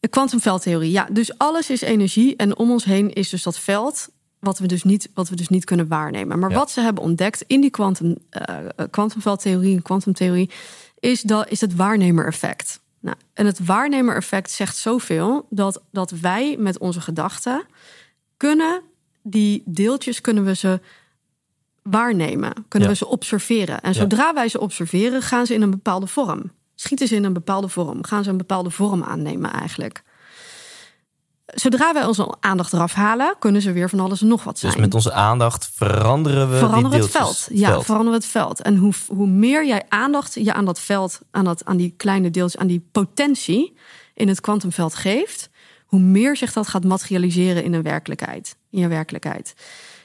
[0.00, 0.90] De kwantumveldtheorie.
[0.90, 2.36] Ja, dus alles is energie.
[2.36, 4.08] En om ons heen is dus dat veld
[4.40, 6.38] wat we dus niet, wat we dus niet kunnen waarnemen.
[6.38, 6.56] Maar Ja.
[6.56, 8.56] wat ze hebben ontdekt in die eh,
[8.90, 10.50] kwantumveldtheorie en kwantumtheorie...
[10.98, 12.80] is, dat, is het waarnemer-effect.
[13.00, 15.46] Nou, en het waarnemer-effect zegt zoveel...
[15.50, 17.64] Dat, dat wij met onze gedachten
[18.36, 18.82] kunnen...
[19.22, 20.80] die deeltjes kunnen we ze
[21.82, 22.94] waarnemen, kunnen Ja.
[22.94, 23.80] we ze observeren.
[23.80, 23.98] En Ja.
[23.98, 26.52] zodra wij ze observeren, gaan ze in een bepaalde vorm.
[26.74, 30.02] Schieten ze in een bepaalde vorm, gaan ze een bepaalde vorm aannemen eigenlijk.
[31.54, 34.72] Zodra wij onze aandacht eraf halen, kunnen ze weer van alles en nog wat zijn.
[34.72, 37.48] Dus met onze aandacht veranderen we veranderen die het veld.
[37.52, 37.84] Ja, veld.
[37.84, 38.62] veranderen we het veld.
[38.62, 42.30] En hoe, hoe meer jij aandacht je aan dat veld, aan, dat, aan die kleine
[42.30, 43.76] deeltjes, aan die potentie
[44.14, 45.50] in het kwantumveld geeft,
[45.86, 48.56] hoe meer zich dat gaat materialiseren in een werkelijkheid.
[48.70, 49.54] In je werkelijkheid.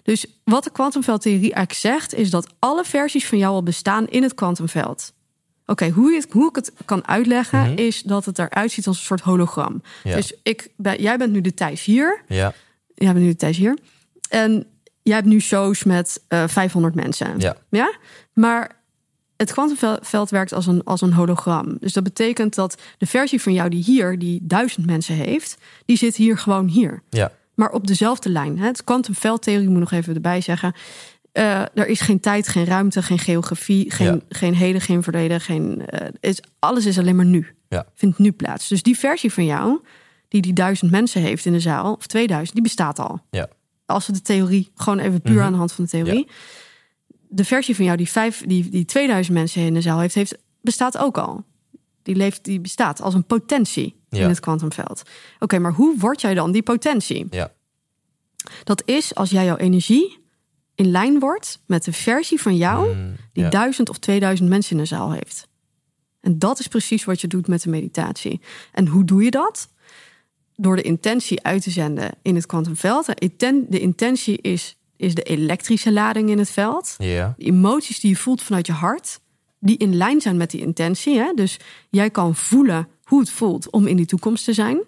[0.04, 4.24] Dus wat de kwantumveldtheorie eigenlijk zegt, is dat alle versies van jou al bestaan in
[4.24, 5.14] het kwantumveld.
[5.66, 9.22] Oké, hoe, hoe ik het kan uitleggen, is dat het eruit ziet als een soort
[9.22, 9.82] hologram.
[10.04, 10.16] Ja.
[10.16, 12.22] Dus ik, ben, jij bent nu de Thijs hier.
[12.28, 12.54] Ja,
[12.96, 13.78] Jij bent nu de Thijs hier.
[14.30, 14.66] En
[15.04, 17.40] jij hebt nu shows met eh 500 mensen.
[17.40, 17.98] ja, Ja?
[18.34, 18.84] Maar
[19.38, 21.78] het kwantumveld werkt als een, als een hologram.
[21.80, 25.98] Dus dat betekent dat de versie van jou die hier, die duizend mensen heeft, die
[25.98, 27.02] zit hier gewoon hier.
[27.10, 27.32] ja.
[27.56, 28.60] Maar op dezelfde lijn.
[28.60, 28.66] Hè?
[28.66, 30.74] Het kwantumveldtheorie moet nog even erbij zeggen.
[31.36, 34.20] Eh, er is geen tijd, geen ruimte, geen geografie, geen, Ja.
[34.30, 35.42] geen heden, geen verleden.
[35.42, 37.56] Geen, eh, is, alles is alleen maar nu.
[37.70, 37.86] Ja.
[37.94, 38.68] Vindt nu plaats.
[38.68, 39.80] Dus die versie van jou,
[40.28, 43.20] die die duizend mensen heeft in de zaal, of 2000, die bestaat al.
[43.32, 43.48] Ja.
[43.86, 45.44] Als we de theorie, gewoon even puur Mhm.
[45.44, 46.28] aan de hand van de theorie.
[47.30, 50.38] De versie van jou die, vijf, die, die 2000 mensen in de zaal heeft, heeft,
[50.62, 51.44] bestaat ook al.
[52.04, 55.02] Die, leeft, die bestaat als een potentie in het kwantumveld.
[55.40, 57.28] Oké, maar hoe word jij dan die potentie?
[57.30, 57.52] Ja.
[58.64, 60.24] Dat is als jij jouw energie
[60.76, 63.50] in lijn wordt met de versie van jou Mm, die ja.
[63.50, 65.48] duizend of 2000 mensen in de zaal heeft.
[66.22, 68.42] En dat is precies wat je doet met de meditatie.
[68.72, 69.68] En hoe doe je dat?
[70.56, 73.06] Door de intentie uit te zenden in het kwantumveld.
[73.06, 76.96] De inten- De intentie is, is de elektrische lading in het veld.
[77.38, 79.20] De emoties die je voelt vanuit je hart,
[79.60, 81.18] die in lijn zijn met die intentie.
[81.18, 81.32] Hè?
[81.36, 81.60] Dus
[81.90, 84.80] jij kan voelen hoe het voelt om in die toekomst te zijn.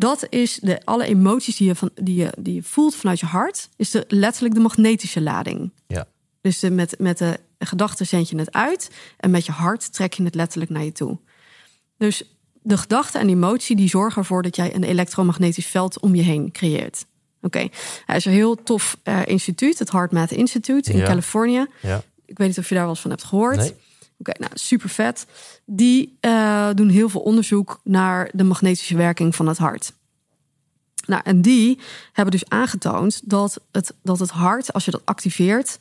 [0.00, 3.26] Dat is de, alle emoties die je, van, die, je, die je voelt vanuit je
[3.26, 5.70] hart, is de, letterlijk de magnetische lading.
[5.86, 6.06] ja,
[6.40, 10.12] Dus de, met, met de gedachten zend je het uit en met je hart trek
[10.12, 11.18] je het letterlijk naar je toe.
[11.96, 12.22] Dus
[12.62, 16.52] de gedachte en emotie die zorgen ervoor dat jij een elektromagnetisch veld om je heen
[16.52, 17.06] creëert.
[17.42, 17.68] Oké,
[18.06, 21.04] hij is een heel tof eh, instituut, het HeartMath Institute in Ja.
[21.06, 21.66] Californië.
[21.82, 22.02] ja.
[22.26, 23.56] Ik weet niet of je daar wel eens van hebt gehoord.
[23.56, 23.74] Nee.
[24.20, 25.26] Oké, nou super vet.
[25.64, 29.92] Die eh, doen heel veel onderzoek naar de magnetische werking van het hart.
[31.06, 31.78] Nou, en die
[32.12, 35.78] hebben dus aangetoond dat het, dat het hart, als je dat activeert,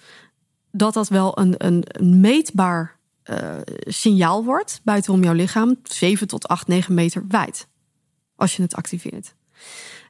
[0.71, 1.86] dat dat wel een, een,
[2.19, 7.67] meetbaar eh, signaal wordt buitenom jouw lichaam, 7 tot 8, 9 meter wijd,
[8.36, 9.34] als je het activeert.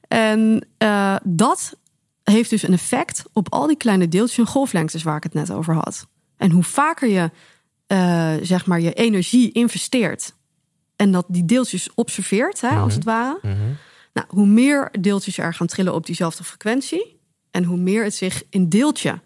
[0.07, 1.77] En eh, dat
[2.23, 5.51] heeft dus een effect op al die kleine deeltjes en golflengtes waar ik het net
[5.51, 6.07] over had.
[6.37, 7.31] En hoe vaker je
[7.89, 10.33] eh, zeg maar je energie investeert
[10.95, 13.55] en dat die deeltjes observeert, hè, als het ware, Mhm.
[14.13, 17.19] nou, hoe meer deeltjes er gaan trillen op diezelfde frequentie
[17.51, 19.19] en hoe meer het zich in deeltje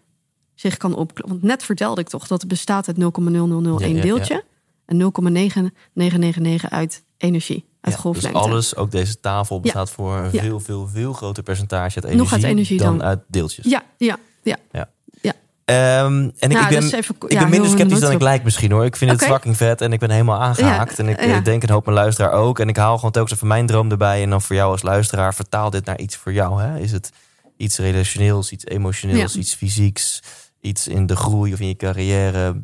[0.54, 1.10] zich kan op.
[1.26, 4.02] Want net vertelde ik toch dat het bestaat uit 0,0001 Ja, ja, ja.
[4.02, 4.44] deeltje
[4.86, 8.38] en 0,9999 uit energie, uit Ja, golflengte.
[8.40, 10.42] Dus alles, ook deze tafel, bestaat voor een Ja.
[10.42, 13.06] veel, veel, veel groter percentage uit energie, Nog uit energie dan, dan.
[13.06, 13.64] uit deeltjes.
[13.66, 14.58] Ja, ja, ja.
[15.64, 18.44] Ehm, en ik, Nou, ik ben, is even- ik ben minder sceptisch dan ik lijk
[18.44, 18.84] misschien hoor.
[18.84, 20.96] Ik vind het fucking vet en ik ben helemaal aangehaakt.
[20.96, 21.40] Ja, En ik ja.
[21.40, 22.58] denk een hoop mijn luisteraar ook.
[22.58, 24.22] En ik haal gewoon telkens even mijn droom erbij.
[24.22, 26.62] En dan voor jou als luisteraar, vertaal dit naar iets voor jou.
[26.62, 26.78] Hè?
[26.78, 27.10] Is het
[27.56, 30.22] iets relationeels, iets emotioneels, iets fysieks,
[30.60, 32.62] iets in de groei of in je carrière,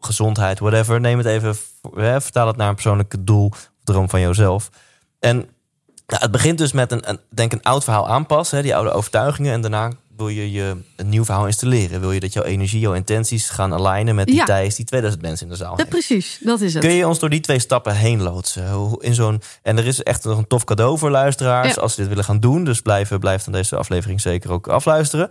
[0.00, 1.00] gezondheid, whatever.
[1.00, 1.56] Neem het even,
[1.94, 4.68] hè, vertaal het naar een persoonlijk doel of droom van jouzelf.
[5.20, 5.36] En
[6.06, 8.90] nou, het begint dus met een, een, denk een oud verhaal aanpassen, hè, die oude
[8.90, 9.52] overtuigingen.
[9.52, 12.00] En daarna wil je je een nieuw verhaal installeren.
[12.00, 14.44] Wil je dat jouw energie, jouw intenties gaan alignen met die Ja.
[14.44, 15.88] Thijs die 2000 mensen in de zaal Ja, heeft.
[15.88, 16.82] precies, dat is het.
[16.84, 18.96] Kun je ons door die twee stappen heen loodsen?
[19.00, 21.80] In zo'n, en er is echt nog een tof cadeau voor luisteraars Ja.
[21.80, 22.64] als ze dit willen gaan doen.
[22.64, 25.30] Dus blijf, blijf dan deze aflevering zeker ook afluisteren.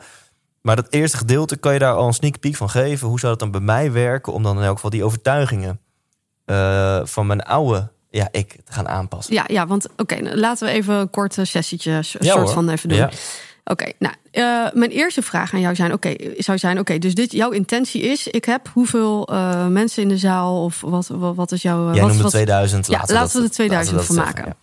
[0.61, 3.07] Maar dat eerste gedeelte, kan je daar al een sneak peek van geven?
[3.07, 5.79] Hoe zou dat dan bij mij werken om dan in elk geval die overtuigingen
[6.45, 9.33] eh, van mijn oude ja, ik te gaan aanpassen?
[9.33, 12.01] Ja, ja, want oké, nou, laten we even een kort eh, sessietje Ja,
[12.33, 12.97] soort van even doen.
[12.97, 13.09] Ja.
[13.69, 17.31] Oké, nou, eh, mijn eerste vraag aan jou zijn, oké, zou zijn, oké, dus dit
[17.31, 21.51] jouw intentie is, ik heb hoeveel eh, mensen in de zaal of wat, wat, wat
[21.51, 21.87] is jouw?
[21.87, 22.87] eh, Jij wat, noemde wat, 2000.
[22.87, 24.55] Ja, laten we er 2000 van maken.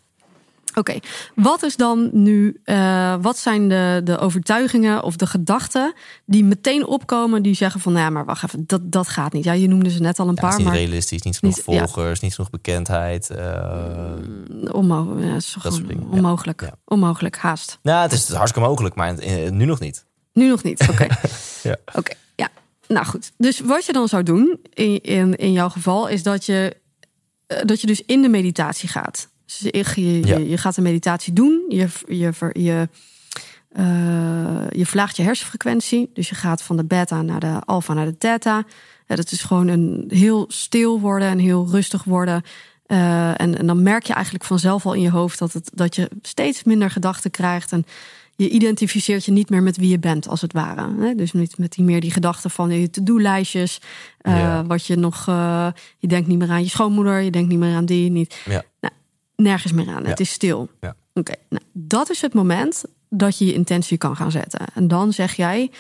[0.75, 0.99] Oké,
[1.35, 5.93] wat is dan nu, eh, wat zijn de, de overtuigingen of de gedachten
[6.27, 9.45] die meteen opkomen die zeggen van, nou ja, maar wacht even, dat, dat gaat niet.
[9.45, 11.39] Ja, je noemde ze net al een Ja, het paar, is niet maar realistisch, niet
[11.39, 11.87] genoeg Niet- ja.
[11.89, 13.31] volgers, niet genoeg bekendheid.
[13.31, 14.13] eh,
[14.73, 17.79] onmo ja, is soort dingen, onmogelijk, onmogelijk, haast.
[17.83, 20.05] nou, het is hartstikke mogelijk, maar eh, nu nog niet.
[20.33, 20.87] Nu nog niet.
[20.91, 21.07] Oké.
[21.63, 21.77] Ja.
[21.95, 22.13] Oké.
[22.37, 22.49] Ja.
[22.89, 23.33] Nou goed.
[23.37, 26.77] Dus wat je dan zou doen in, in, in jouw geval is dat je,
[27.65, 29.29] dat je dus in de meditatie gaat.
[29.59, 30.37] Dus je, je, Ja.
[30.39, 31.65] je, je gaat de meditatie doen.
[31.69, 32.89] Je, je, je
[33.75, 36.11] Eh, je verlaagt je hersenfrequentie.
[36.13, 38.65] Dus je gaat van de beta naar de alpha naar de theta.
[39.07, 42.43] Ja, dat is gewoon een heel stil worden en heel rustig worden.
[42.87, 45.97] Eh, en, en dan merk je eigenlijk vanzelf al in je hoofd dat, het, dat
[45.97, 47.73] je steeds minder gedachten krijgt.
[47.73, 47.87] En
[48.37, 51.15] je identificeert je niet meer met wie je bent, als het ware.
[51.15, 53.81] Dus niet met die meer die gedachten van je to-do-lijstjes.
[54.21, 54.61] eh.
[54.67, 55.25] Wat je nog.
[55.99, 58.11] je denkt niet meer aan je schoonmoeder, je denkt niet meer aan die.
[58.11, 58.63] Niet, Ja.
[58.81, 58.95] nou,
[59.37, 60.03] nergens meer aan.
[60.03, 60.09] Ja.
[60.09, 60.69] Het is stil.
[60.81, 60.97] Ja.
[61.15, 64.61] Oké, nou, dat is het moment dat je je intentie kan gaan zetten.
[64.75, 65.71] En dan zeg jij,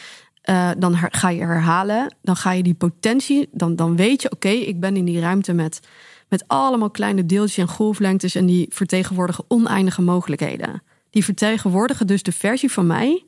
[0.42, 4.30] eh, dan her- ga je herhalen, dan ga je die potentie, dan, dan weet je,
[4.30, 5.80] oké, ik ben in die ruimte met,
[6.28, 10.82] met allemaal kleine deeltjes en golflengtes en die vertegenwoordigen oneindige mogelijkheden.
[11.10, 13.24] Die vertegenwoordigen dus de versie van mij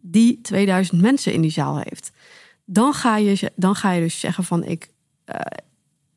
[0.00, 2.10] die 2000 mensen in die zaal heeft.
[2.64, 4.88] Dan ga je, dan ga je dus zeggen van ik,
[5.24, 5.40] eh,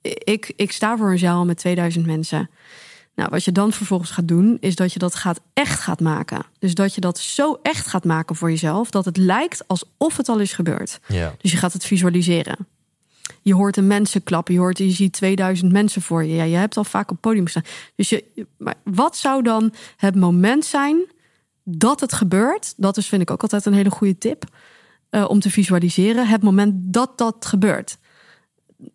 [0.02, 2.50] ik, ik sta voor een zaal met 2000 mensen.
[3.16, 6.46] Nou, wat je dan vervolgens gaat doen, is dat je dat gaat echt gaat maken.
[6.60, 10.30] Dus dat je dat zo echt gaat maken voor jezelf, dat het lijkt alsof het
[10.30, 11.00] al is gebeurd.
[11.08, 11.36] Ja.
[11.42, 12.68] Dus je gaat het visualiseren.
[13.42, 16.36] Je hoort de mensen klappen, je, hoort, je ziet 2000 mensen voor je.
[16.36, 17.66] Ja, je hebt al vaak op het podium gestaan.
[17.96, 21.06] Dus je, maar wat zou dan het moment zijn
[21.64, 22.74] dat het gebeurt?
[22.78, 24.44] Dat is, vind ik ook altijd een hele goede tip
[25.10, 26.28] eh, om te visualiseren.
[26.28, 27.98] Het moment dat dat gebeurt.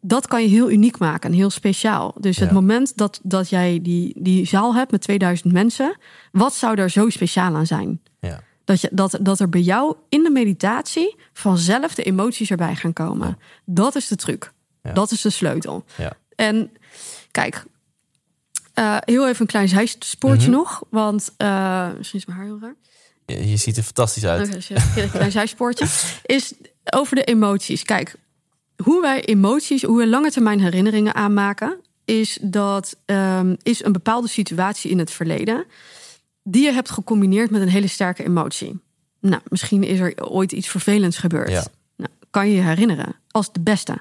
[0.01, 2.14] Dat kan je heel uniek maken en heel speciaal.
[2.20, 5.96] Dus het moment dat, dat jij die, die zaal hebt met 2000 mensen,
[6.33, 8.01] wat zou daar zo speciaal aan zijn?
[8.20, 8.40] Ja.
[8.64, 12.92] Dat, je, dat, dat er bij jou in de meditatie vanzelf de emoties erbij gaan
[12.92, 13.38] komen.
[13.64, 14.53] Dat is de truc.
[14.92, 15.85] Dat is de sleutel.
[15.96, 16.12] Ja.
[16.35, 16.70] En
[17.31, 17.64] kijk,
[18.74, 20.57] eh, heel even een klein zijspoortje Mhm.
[20.57, 20.83] nog.
[20.90, 22.74] Want eh, misschien is mijn haar heel raar.
[23.27, 24.46] Je, je ziet er fantastisch uit.
[24.46, 25.87] Oké, dus een klein zijspoortje.
[26.37, 26.53] Is
[26.90, 27.83] over de emoties.
[27.83, 28.14] Kijk,
[28.83, 34.29] hoe wij emoties, hoe we lange termijn herinneringen aanmaken, is dat ehm, is een bepaalde
[34.29, 35.64] situatie in het verleden
[36.43, 38.81] die je hebt gecombineerd met een hele sterke emotie.
[39.21, 41.51] Nou, misschien is er ooit iets vervelends gebeurd.
[41.51, 41.64] Ja.
[41.97, 43.99] Nou, kan je je herinneren als de beste.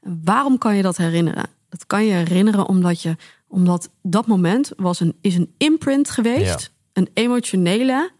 [0.00, 1.46] Waarom kan je dat herinneren?
[1.68, 3.16] Dat kan je herinneren omdat je
[3.48, 6.58] omdat dat moment was een, is een imprint geweest, Ja.
[6.92, 8.10] een emotionele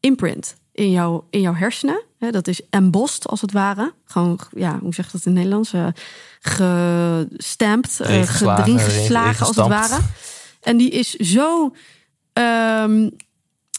[0.00, 2.02] imprint in, jouw in jouw hersenen.
[2.18, 3.92] Hè, dat is embossed als het ware.
[4.04, 5.72] Gewoon, ja, hoe zeg je dat in het Nederlands?
[5.72, 5.86] Eh,
[6.40, 8.26] gestampt, Erin
[8.78, 9.98] geslagen, als het ware.
[10.60, 11.74] En die is zo,
[12.32, 13.08] ehm,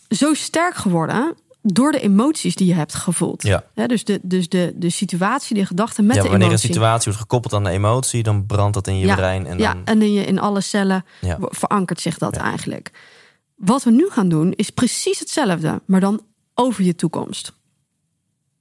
[0.10, 3.44] zo sterk geworden door de emoties die je hebt gevoeld.
[3.44, 3.64] Ja.
[3.88, 6.68] Dus de, dus de, de situatie, de gedachten met ja, de wanneer emotie.
[6.68, 9.46] een situatie wordt gekoppeld aan de emotie, dan brandt dat in je ja, brein.
[9.46, 11.06] En ja, dan, en in, je, in alle cellen
[11.40, 12.92] verankert zich dat eigenlijk.
[13.56, 16.22] Wat we nu gaan doen is precies hetzelfde, maar dan
[16.54, 17.54] over je toekomst.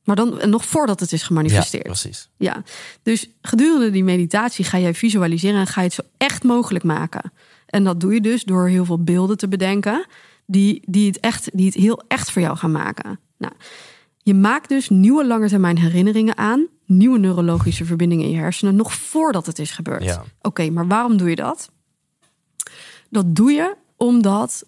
[0.05, 1.85] Maar dan nog voordat het is ja, gemanifesteerd.
[1.85, 2.29] precies.
[2.37, 2.63] Ja,
[3.03, 7.33] dus gedurende die meditatie ga jij visualiseren en ga je het zo echt mogelijk maken.
[7.67, 10.07] En dat doe je dus door heel veel beelden te bedenken
[10.47, 13.21] die, die, het, echt, die het heel echt voor jou gaan maken.
[13.39, 13.53] Nou,
[14.17, 19.47] je maakt dus nieuwe langetermijn herinneringen aan, nieuwe neurologische verbindingen in je hersenen, nog voordat
[19.47, 20.05] het is gebeurd.
[20.05, 20.25] Ja.
[20.41, 21.71] Oké, maar waarom doe je dat?
[23.11, 24.65] Dat doe je omdat,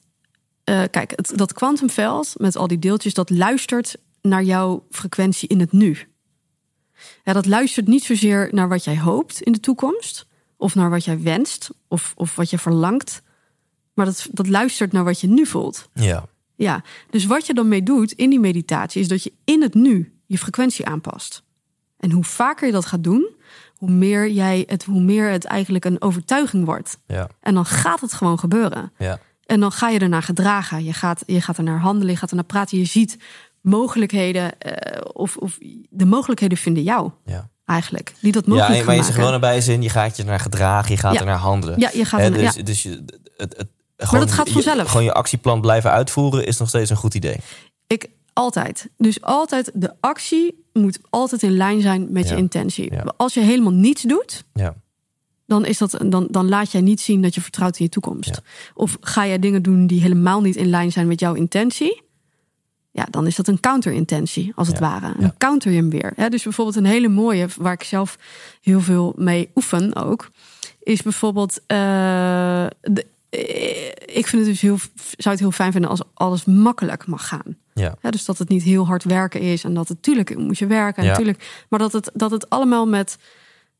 [0.64, 5.60] eh, kijk, het, dat kwantumveld met al die deeltjes, dat luistert naar jouw frequentie in
[5.60, 5.98] het nu.
[7.24, 11.04] Ja, dat luistert niet zozeer naar wat jij hoopt in de toekomst, of naar wat
[11.04, 13.22] jij wenst, of, of wat je verlangt,
[13.94, 15.88] maar dat, dat luistert naar wat je nu voelt.
[15.94, 16.26] Ja.
[16.56, 19.74] Ja, dus wat je dan mee doet in die meditatie is dat je in het
[19.74, 21.42] nu je frequentie aanpast.
[21.96, 23.30] En hoe vaker je dat gaat doen,
[23.76, 26.98] hoe meer, jij het, hoe meer het eigenlijk een overtuiging wordt.
[27.06, 27.28] Ja.
[27.40, 28.92] En dan gaat het gewoon gebeuren.
[28.98, 29.20] Ja.
[29.46, 30.84] En dan ga je ernaar gedragen.
[30.84, 32.78] Je gaat, je gaat er naar handelen, je gaat er naar praten.
[32.78, 33.16] Je ziet
[33.60, 35.58] mogelijkheden, eh, of, of
[35.90, 37.48] de mogelijkheden vinden jou Ja.
[37.64, 38.12] eigenlijk.
[38.20, 39.14] Die dat Ja, mogelijk en- maar je maken.
[39.16, 41.20] gewoon erbij zin, je gaat je naar gedragen, je gaat Ja.
[41.20, 41.78] er naar handelen.
[41.80, 42.62] Ja, je gaat er- dus, ja.
[42.62, 43.04] dus je,
[43.36, 44.88] het, het, gewoon, dat gaat je- vanzelf.
[44.88, 47.36] gewoon je actieplan blijven uitvoeren is nog steeds een goed idee.
[47.86, 48.88] Ik altijd.
[48.96, 52.40] Dus altijd de actie moet altijd in lijn zijn met je Ja.
[52.40, 52.92] intentie.
[52.92, 53.04] Ja.
[53.16, 54.74] Als je helemaal niets doet, Ja.
[55.46, 58.28] Dan, is dat, dan, dan laat jij niet zien dat je vertrouwt in je toekomst.
[58.28, 58.40] Ja.
[58.74, 62.02] Of ga jij dingen doen die helemaal niet in lijn zijn met jouw intentie?
[62.90, 64.82] Ja, dan is dat een counterintentie, als het Ja.
[64.90, 65.06] ware.
[65.06, 65.14] Ja.
[65.20, 66.12] Dan counter je hem weer.
[66.30, 68.18] Dus bijvoorbeeld een hele mooie, waar ik zelf
[68.62, 70.30] heel veel mee oefen ook,
[70.82, 71.60] is bijvoorbeeld.
[71.66, 71.76] eh,
[72.80, 74.76] de- eh, ik vind het dus heel,
[75.16, 77.56] zou het heel fijn vinden als alles makkelijk mag gaan.
[77.74, 77.94] Ja.
[78.02, 80.66] Ja, dus dat het niet heel hard werken is en dat het natuurlijk moet je
[80.66, 83.16] werken, natuurlijk, maar dat het, dat het allemaal met,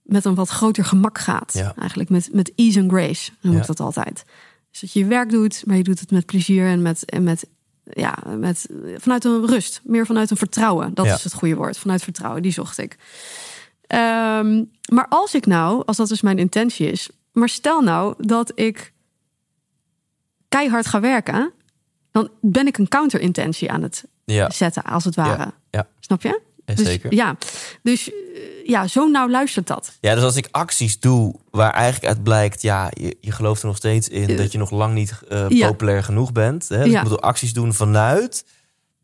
[0.04, 1.52] met een wat groter gemak gaat.
[1.52, 1.74] Ja.
[1.76, 3.60] Eigenlijk met, met ease and grace noem Ja.
[3.60, 4.24] ik dat altijd.
[4.70, 7.22] Dus dat je je werk doet, maar je doet het met plezier en met, en
[7.22, 7.46] met,
[7.84, 10.94] ja, met vanuit een rust, meer vanuit een vertrouwen.
[10.94, 11.14] Dat Ja.
[11.14, 12.42] is het goede woord, vanuit vertrouwen.
[12.42, 12.96] Die zocht ik.
[13.86, 18.52] Ehm, maar als ik nou, als dat dus mijn intentie is, maar stel nou dat
[18.54, 18.92] ik
[20.48, 21.52] keihard ga werken
[22.10, 25.52] dan ben ik een counterintentie aan het Ja, zetten, als het ware.
[26.00, 26.40] Snap je?
[26.64, 27.14] Dus, zeker.
[27.14, 27.36] Ja,
[27.82, 28.14] dus eh,
[28.66, 29.92] ja, zo nauw luistert dat.
[30.00, 33.66] Ja, dus als ik acties doe waar eigenlijk uit blijkt, ja, je, je gelooft er
[33.66, 35.66] nog steeds in Eh, dat je nog lang niet eh, ja.
[35.66, 36.68] populair genoeg bent.
[36.68, 36.82] Hè?
[36.82, 37.02] Dus Ja.
[37.02, 38.44] ik moet acties doen vanuit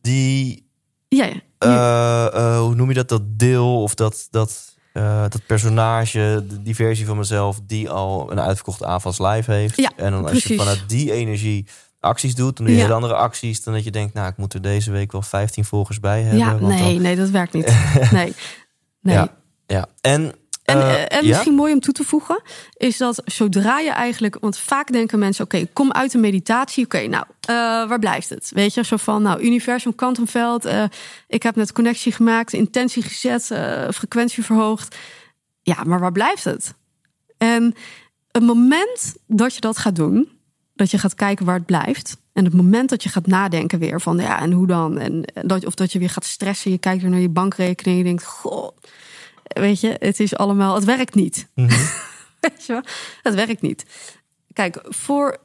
[0.01, 0.69] die,
[1.09, 1.25] Ja,
[1.59, 2.59] ja.
[2.61, 4.75] hoe noem je dat, dat deel of dat, dat,
[5.29, 9.77] dat personage, die versie van mezelf die al een uitverkochte AFAS live heeft.
[9.77, 11.67] Ja, en dan als je vanuit die energie
[12.01, 12.91] acties doet, dan doe je Ja.
[12.91, 16.01] andere acties dan dat je denkt, nou, ik moet er deze week wel 15 volgers
[16.01, 16.39] bij hebben.
[16.39, 17.67] ja, want nee, dan- nee, dat werkt niet.
[18.13, 18.33] Nee,
[19.01, 19.15] nee.
[19.15, 19.37] Ja,
[19.67, 19.87] ja.
[20.01, 20.33] En,
[20.65, 21.29] En, eh, eh, ja?
[21.29, 22.43] misschien mooi om toe te voegen,
[22.77, 26.85] is dat zodra je eigenlijk, want vaak denken mensen: oké, ik kom uit de meditatie,
[26.85, 27.55] oké, nou, eh,
[27.89, 28.51] waar blijft het?
[28.55, 30.85] Weet je, zo van, nou, universum, kwantumveld, eh,
[31.29, 33.45] ik heb net connectie gemaakt, intentie gezet,
[33.95, 34.97] frequentie verhoogd.
[35.63, 36.75] Ja, maar waar blijft het?
[37.39, 37.75] En
[38.31, 40.29] het moment dat je dat gaat doen,
[40.81, 42.17] dat je gaat kijken waar het blijft.
[42.33, 44.99] En het moment dat je gaat nadenken weer van ja, en hoe dan?
[44.99, 48.05] En dat, of dat je weer gaat stressen, je kijkt weer naar je bankrekening en
[48.05, 48.69] je denkt, goh,
[49.45, 51.47] weet je, het is allemaal, het werkt niet.
[52.41, 52.83] weet je wel?
[53.23, 53.87] Het werkt niet.
[54.53, 55.37] Kijk, voor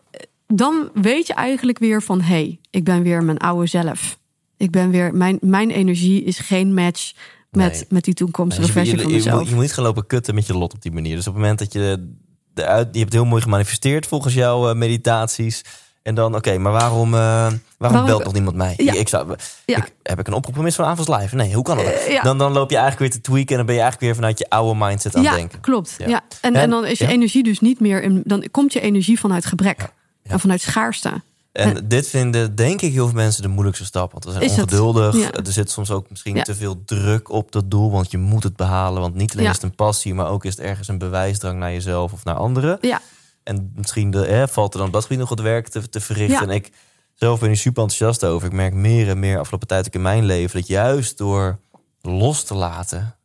[0.47, 4.19] dan weet je eigenlijk weer van hé, hey, ik ben weer mijn oude zelf.
[4.57, 7.13] Ik ben weer, mijn, mijn energie is geen match
[7.51, 7.83] met, Nee.
[7.89, 9.39] met die toekomstige Dus je, versie je- van je mezelf.
[9.39, 11.15] moet, je moet niet gaan lopen kutten met je lot op die manier.
[11.15, 12.13] Dus op het moment dat je
[12.55, 15.61] de uit, je hebt heel mooi gemanifesteerd volgens jouw eh, meditaties.
[16.03, 18.73] En dan, oké, maar waarom, eh, waarom, Waarom- belt nog niemand mij?
[18.77, 18.93] Ja.
[18.93, 19.77] Ik, zou, Ja.
[19.77, 21.35] ik, heb ik een oproep gemist van Avonds Live?
[21.35, 21.85] Nee, hoe kan dat?
[21.85, 22.21] Eh, ja.
[22.21, 24.39] dan, dan loop je eigenlijk weer te tweaken en dan ben je eigenlijk weer vanuit
[24.39, 25.59] je oude mindset aan het ja, denken.
[25.61, 25.95] klopt.
[25.97, 26.05] Ja.
[26.07, 29.19] En, En- en dan is je energie dus niet meer in, dan komt je energie
[29.19, 29.89] vanuit gebrek
[30.23, 31.21] en vanuit schaarste.
[31.55, 34.11] En dit vinden, denk ik, heel veel mensen de moeilijkste stap.
[34.11, 35.15] Want we zijn ongeduldig.
[35.15, 35.31] Ja.
[35.31, 36.43] Er zit soms ook misschien Ja.
[36.43, 37.91] te veel druk op dat doel.
[37.91, 39.01] Want je moet het behalen.
[39.01, 39.49] Want niet alleen Ja.
[39.49, 42.35] is het een passie, maar ook is het ergens een bewijsdrang naar jezelf of naar
[42.35, 42.77] anderen.
[42.81, 43.01] Ja,
[43.43, 45.99] En misschien de, hè, valt er dan op dat gebied nog wat werk te, te
[46.01, 46.35] verrichten.
[46.35, 46.41] Ja.
[46.41, 46.71] En ik
[47.13, 48.47] zelf ben hier super enthousiast over.
[48.47, 50.59] Ik merk meer en meer afgelopen tijd ook in mijn leven...
[50.59, 51.59] dat juist door
[52.01, 53.15] los te laten...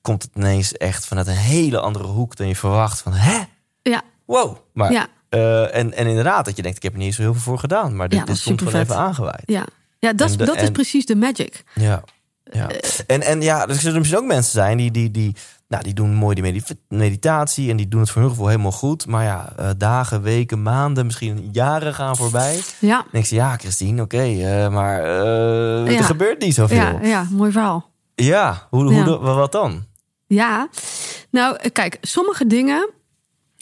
[0.00, 3.00] komt het ineens echt vanuit een hele andere hoek dan je verwacht.
[3.00, 3.38] Van, hè?
[3.82, 4.56] ja, Wow.
[4.72, 5.38] Maar, Ja.
[5.38, 7.58] eh, en, en inderdaad, dat je denkt, ik heb er niet zo heel veel voor
[7.58, 7.96] gedaan.
[7.96, 9.42] Maar dit, Ja, dit is gewoon even aangewaaid.
[9.46, 9.64] ja.
[10.00, 11.64] Ja, dat, En de- dat is en- precies de magic.
[11.74, 12.02] Ja.
[12.44, 12.68] ja.
[13.06, 15.34] En, en ja, er zullen misschien ook mensen zijn die, die, die,
[15.68, 18.72] nou, die doen mooi die medi- meditatie en die doen het voor hun gevoel helemaal
[18.72, 19.06] goed.
[19.06, 22.60] Maar ja, eh, dagen, weken, maanden, misschien jaren gaan voorbij.
[22.78, 25.98] Ja, Dan denk je, ja, Christine, oké, eh, maar eh, Ja.
[25.98, 26.76] er gebeurt niet zoveel.
[26.76, 27.90] ja, Ja, ja, mooi verhaal.
[28.16, 28.32] hoe,
[28.70, 29.18] hoe, Ja.
[29.18, 29.84] wat dan?
[30.26, 30.68] Ja,
[31.30, 32.90] nou kijk, sommige dingen.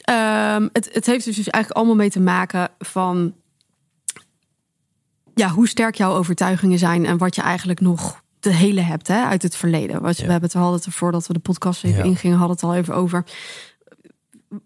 [0.07, 3.33] Ehm, het, het heeft dus eigenlijk allemaal mee te maken van.
[5.35, 9.23] Ja, hoe sterk jouw overtuigingen zijn en wat je eigenlijk nog te hele hebt hè,
[9.23, 10.01] uit het verleden.
[10.01, 10.25] Wat, Ja.
[10.25, 12.03] We hebben het, hadden het er voordat we de podcast even Ja.
[12.03, 13.23] ingingen, hadden het al even over.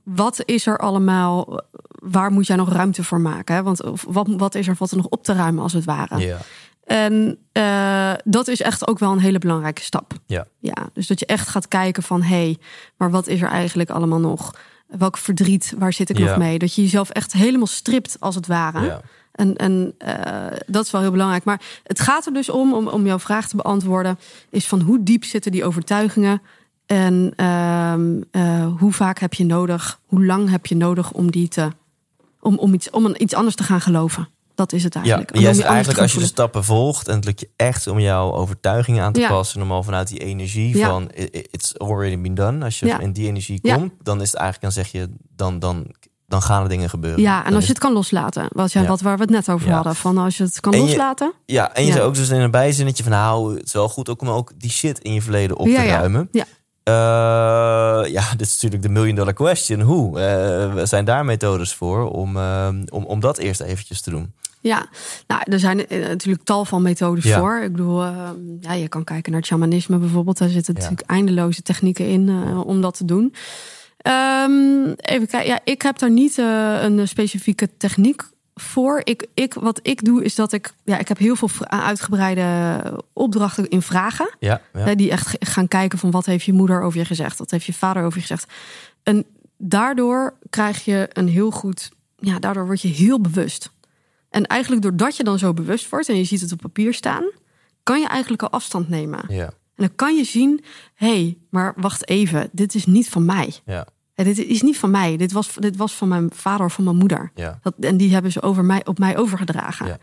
[0.04, 1.62] Wat is er allemaal?
[1.89, 3.56] Waar moet jij nog ruimte voor maken?
[3.56, 3.63] Hè?
[3.63, 6.17] Want of wat, wat is er wat er nog op te ruimen als het ware?
[6.17, 6.38] Ja.
[6.84, 10.13] En eh, dat is echt ook wel een hele belangrijke stap.
[10.25, 10.47] Ja.
[10.60, 12.21] Ja, dus dat je echt gaat kijken van...
[12.21, 12.58] hé, hey,
[12.97, 14.56] maar wat is er eigenlijk allemaal nog?
[14.97, 16.25] Welk verdriet, waar zit ik Ja.
[16.25, 16.60] nog mee?
[16.60, 18.86] Dat je jezelf echt helemaal stript, als het ware.
[18.86, 19.01] Ja.
[19.32, 21.43] En, en eh, dat is wel heel belangrijk.
[21.43, 24.19] Maar het gaat er dus om, om, om jouw vraag te beantwoorden...
[24.49, 26.41] is van hoe diep zitten die overtuigingen...
[26.86, 29.99] en ehm, eh, hoe vaak heb je nodig...
[30.06, 31.69] hoe lang heb je nodig om die te...
[32.39, 34.27] om, om, iets, om een, iets anders te gaan geloven.
[34.62, 35.32] Dat is het Ja, eigenlijk.
[35.38, 38.34] Je anders eigenlijk als je de stappen volgt en het lukt je echt om jouw
[38.34, 39.28] overtuigingen aan te Ja.
[39.30, 40.88] passen, en om al vanuit die energie Ja.
[40.89, 41.10] van
[41.52, 43.00] it's already been done, als je Ja.
[43.00, 43.76] in die energie Ja.
[43.76, 45.86] komt, dan is het eigenlijk, dan zeg je, dan, dan,
[46.28, 47.21] dan gaan er dingen gebeuren.
[47.21, 48.45] Ja, en Dan als je het kan loslaten.
[48.50, 48.88] Wat, ja, Ja.
[48.88, 49.74] wat waar we het net over Ja.
[49.76, 49.95] hadden.
[49.95, 51.34] Van als je het kan En je- loslaten.
[51.45, 51.93] Ja, en je Ja.
[51.93, 54.52] zei ook dus in een bijzinnetje van nou, het is wel goed ook om ook
[54.58, 55.97] die shit in je verleden op Ja, te ja.
[55.97, 56.28] ruimen.
[56.32, 56.45] Ja.
[56.84, 59.82] Eh, ja, dit is natuurlijk de million dollar question.
[59.82, 60.19] Hoe?
[60.19, 64.34] Eh, zijn daar methodes voor om, eh, om, om dat eerst eventjes te doen?
[64.62, 64.86] Ja,
[65.28, 67.39] nou, er zijn eh, natuurlijk tal van methodes Ja.
[67.39, 67.62] voor.
[67.63, 70.38] Ik bedoel, eh, ja, je kan kijken naar het shamanisme bijvoorbeeld.
[70.38, 70.80] Daar zitten Ja.
[70.80, 73.34] natuurlijk eindeloze technieken in eh, om dat te doen.
[73.97, 75.45] Ehm, even kijken.
[75.45, 78.24] Ja, ik heb daar niet eh, een specifieke techniek
[78.56, 79.02] voor.
[79.04, 82.43] Ik, ik, wat ik doe is dat ik, ja, ik heb heel veel uitgebreide
[83.13, 84.30] opdrachten in vragen.
[84.39, 84.62] Ja,
[84.95, 87.74] die echt gaan kijken van wat heeft je moeder over je gezegd, wat heeft je
[87.74, 88.52] vader over je gezegd.
[89.04, 89.26] En
[89.58, 93.71] daardoor krijg je een heel goed, ja, daardoor word je heel bewust.
[94.32, 97.24] En eigenlijk doordat je dan zo bewust wordt en je ziet het op papier staan,
[97.84, 99.26] kan je eigenlijk al afstand nemen.
[99.28, 103.26] ja, En dan kan je zien, hé, hey, maar wacht even, dit is niet van
[103.26, 103.53] mij.
[103.66, 105.18] ja, Hè, Dit is niet van mij.
[105.18, 107.32] Dit was, dit was van mijn vader of van mijn moeder.
[107.36, 107.60] ja.
[107.62, 109.88] Dat, en die hebben ze over mij, op mij overgedragen.
[109.88, 109.97] Ja.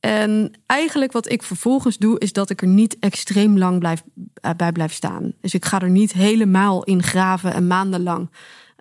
[0.00, 4.02] En eigenlijk wat ik vervolgens doe, is dat ik er niet extreem lang blijf,
[4.34, 5.32] eh, bij blijf staan.
[5.40, 8.30] Dus ik ga er niet helemaal in graven en maandenlang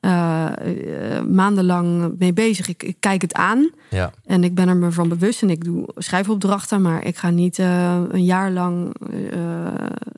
[0.04, 2.68] eh, eh, maandenlang mee bezig.
[2.68, 5.64] Ik, ik kijk het aan Ja, en ik ben er me van bewust en ik
[5.64, 8.95] doe schrijfopdrachten, maar ik ga niet eh, een jaar lang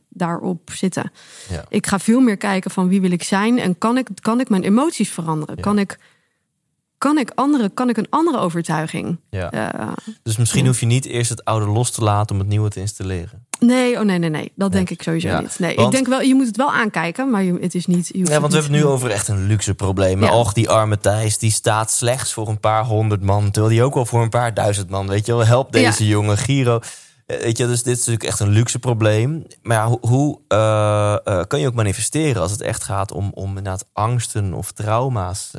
[0.10, 1.12] daarop zitten.
[1.50, 1.66] Ja.
[1.70, 4.50] Ik ga veel meer kijken van wie wil ik zijn en kan ik, kan ik
[4.50, 5.56] mijn emoties veranderen?
[5.56, 5.62] Ja.
[5.62, 5.98] Kan ik
[6.98, 9.20] kan ik andere, kan ik een andere overtuiging?
[9.30, 9.52] ja.
[9.52, 9.88] eh,
[10.24, 10.68] Dus misschien ja.
[10.68, 13.46] hoef je niet eerst het oude los te laten om het nieuwe te installeren.
[13.60, 14.52] nee, oh nee, nee, nee.
[14.56, 14.78] Dat Nee.
[14.78, 15.60] denk ik sowieso Ja, niet.
[15.60, 18.08] Nee, want- ik denk wel, je moet het wel aankijken, maar je, het is niet.
[18.14, 20.24] Je Ja, want we hebben het nu over echt een luxe probleem.
[20.24, 20.38] Ja.
[20.38, 23.52] Och, die arme Thijs, die staat slechts voor een paar honderd man.
[23.52, 25.46] Terwijl die ook wel voor een paar duizend man, weet je wel.
[25.46, 26.80] Help deze jongen, Giro.
[27.26, 29.44] Eh, Weet je, dus dit is natuurlijk echt een luxe probleem.
[29.62, 33.48] Maar ja, hoe, hoe eh, kan je ook manifesteren als het echt gaat om, om
[33.48, 35.52] inderdaad angsten of trauma's,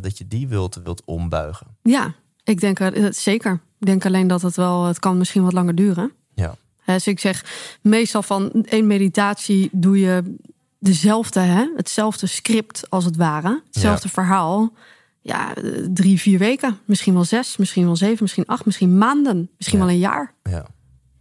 [0.00, 1.66] dat je die wilt, wilt ombuigen?
[1.82, 2.78] Ja, ik denk
[3.10, 3.52] zeker.
[3.78, 6.12] Ik denk alleen dat het wel, het kan misschien wat langer duren.
[6.34, 6.54] Ja.
[6.84, 7.44] Dus ik zeg
[7.80, 10.36] meestal van één meditatie doe je
[10.78, 11.66] dezelfde, hè?
[11.76, 13.62] hetzelfde script als het ware.
[13.72, 14.72] Hetzelfde verhaal.
[15.20, 15.52] Ja,
[15.90, 16.78] drie, vier weken.
[16.84, 19.50] Misschien wel zes, misschien wel zeven, misschien acht, misschien maanden.
[19.56, 19.84] Misschien Ja.
[19.84, 20.34] wel een jaar.
[20.42, 20.66] ja.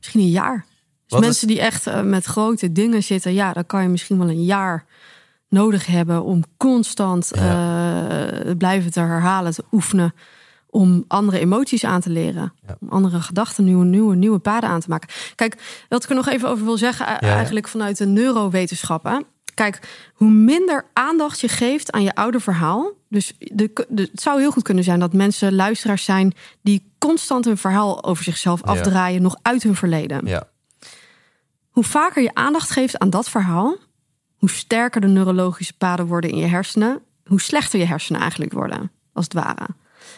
[0.01, 0.65] Misschien een jaar.
[1.11, 4.17] Dus Wat mensen die echt eh, met grote dingen zitten, ja, dan kan je misschien
[4.17, 4.85] wel een jaar
[5.49, 8.25] nodig hebben om constant eh,
[8.57, 10.13] blijven te herhalen, te oefenen.
[10.69, 12.53] Om andere emoties aan te leren.
[12.67, 12.77] Ja.
[12.79, 15.09] Om andere gedachten, nieuwe, nieuwe, nieuwe paden aan te maken.
[15.35, 17.35] Kijk, wat ik er nog even over wil zeggen, eh, ja.
[17.35, 19.25] eigenlijk vanuit de neurowetenschappen.
[19.53, 19.79] Kijk,
[20.13, 22.91] hoe minder aandacht je geeft aan je oude verhaal.
[23.09, 27.45] Dus de, de- het zou heel goed kunnen zijn dat mensen luisteraars zijn die constant
[27.45, 28.71] een verhaal over zichzelf Ja.
[28.71, 30.25] afdraaien, nog uit hun verleden.
[30.25, 30.49] ja.
[31.69, 33.75] Hoe vaker je aandacht geeft aan dat verhaal,
[34.37, 38.91] hoe sterker de neurologische paden worden in je hersenen, hoe slechter je hersenen eigenlijk worden,
[39.13, 39.67] als het ware.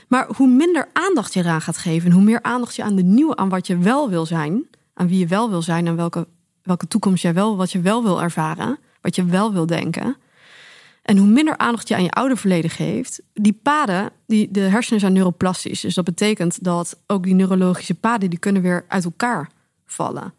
[0.08, 3.04] Maar hoe minder aandacht je eraan gaat geven en hoe meer aandacht je aan de
[3.04, 4.64] nieuwe, aan wat je wel wil zijn,
[4.94, 6.28] aan wie je wel wil zijn en welke,
[6.64, 10.18] welke toekomst jij wel, wat je wel wil ervaren, wat je wel wil denken.
[11.02, 15.00] En hoe minder aandacht je aan je oude verleden geeft, die paden, die, de hersenen
[15.00, 15.82] zijn neuroplastisch.
[15.82, 19.50] Dus dat betekent dat ook die neurologische paden, die kunnen weer uit elkaar
[19.86, 20.34] vallen.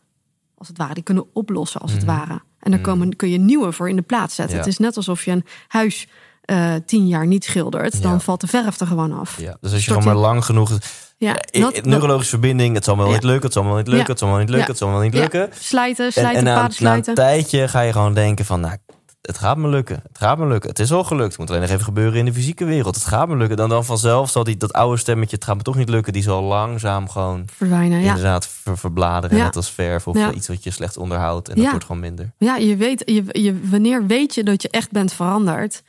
[0.55, 2.43] Als het ware, die kunnen oplossen als het ware.
[2.59, 4.57] En daar komen, kun je nieuwe voor in de plaats zetten.
[4.57, 4.63] Ja.
[4.63, 6.09] Het is net alsof je een huis
[6.45, 8.19] eh, tien jaar niet schildert, dan Ja.
[8.21, 9.41] valt de verf er gewoon af.
[9.41, 9.57] ja.
[9.61, 10.71] Dus als je gewoon maar lang genoeg...
[11.17, 13.15] Ja, Eh, dat- eh, neurologische verbinding, het zal me wel Ja.
[13.17, 14.91] niet lukken, het zal me wel niet lukken, het zal wel niet lukken, het zal
[14.91, 15.49] wel niet lukken.
[15.59, 17.09] Slijten, En, slijten, en na, na slijten.
[17.09, 18.77] een tijdje ga je gewoon denken van, nou,
[19.21, 20.01] het gaat me lukken.
[20.09, 20.71] Het gaat me lukken.
[20.71, 21.29] Het is al gelukt.
[21.29, 22.95] Het moet alleen nog even gebeuren in de fysieke wereld.
[22.95, 23.57] Het gaat me lukken.
[23.57, 26.23] Dan, dan vanzelf zal die, dat oude stemmetje, het gaat me toch niet lukken, die
[26.23, 28.01] zal langzaam gewoon verdwijnen.
[28.01, 29.39] Inderdaad ver- verbladeren.
[29.39, 31.49] Net als verf of iets wat je slecht onderhoudt.
[31.49, 32.33] En dat wordt gewoon minder.
[32.39, 35.83] Ja, je weet, je, je, wanneer weet je dat je echt bent veranderd,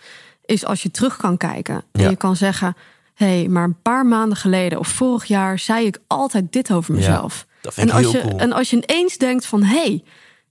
[0.45, 1.83] is als je terug kan kijken.
[1.91, 2.09] En Ja.
[2.09, 2.75] je kan zeggen,
[3.13, 6.93] hé, hey, maar een paar maanden geleden of vorig jaar zei ik altijd dit over
[6.93, 7.45] mezelf.
[7.61, 8.39] Dat vind En ik als, heel je, cool.
[8.39, 10.03] en als je ineens denkt van, hé, hey,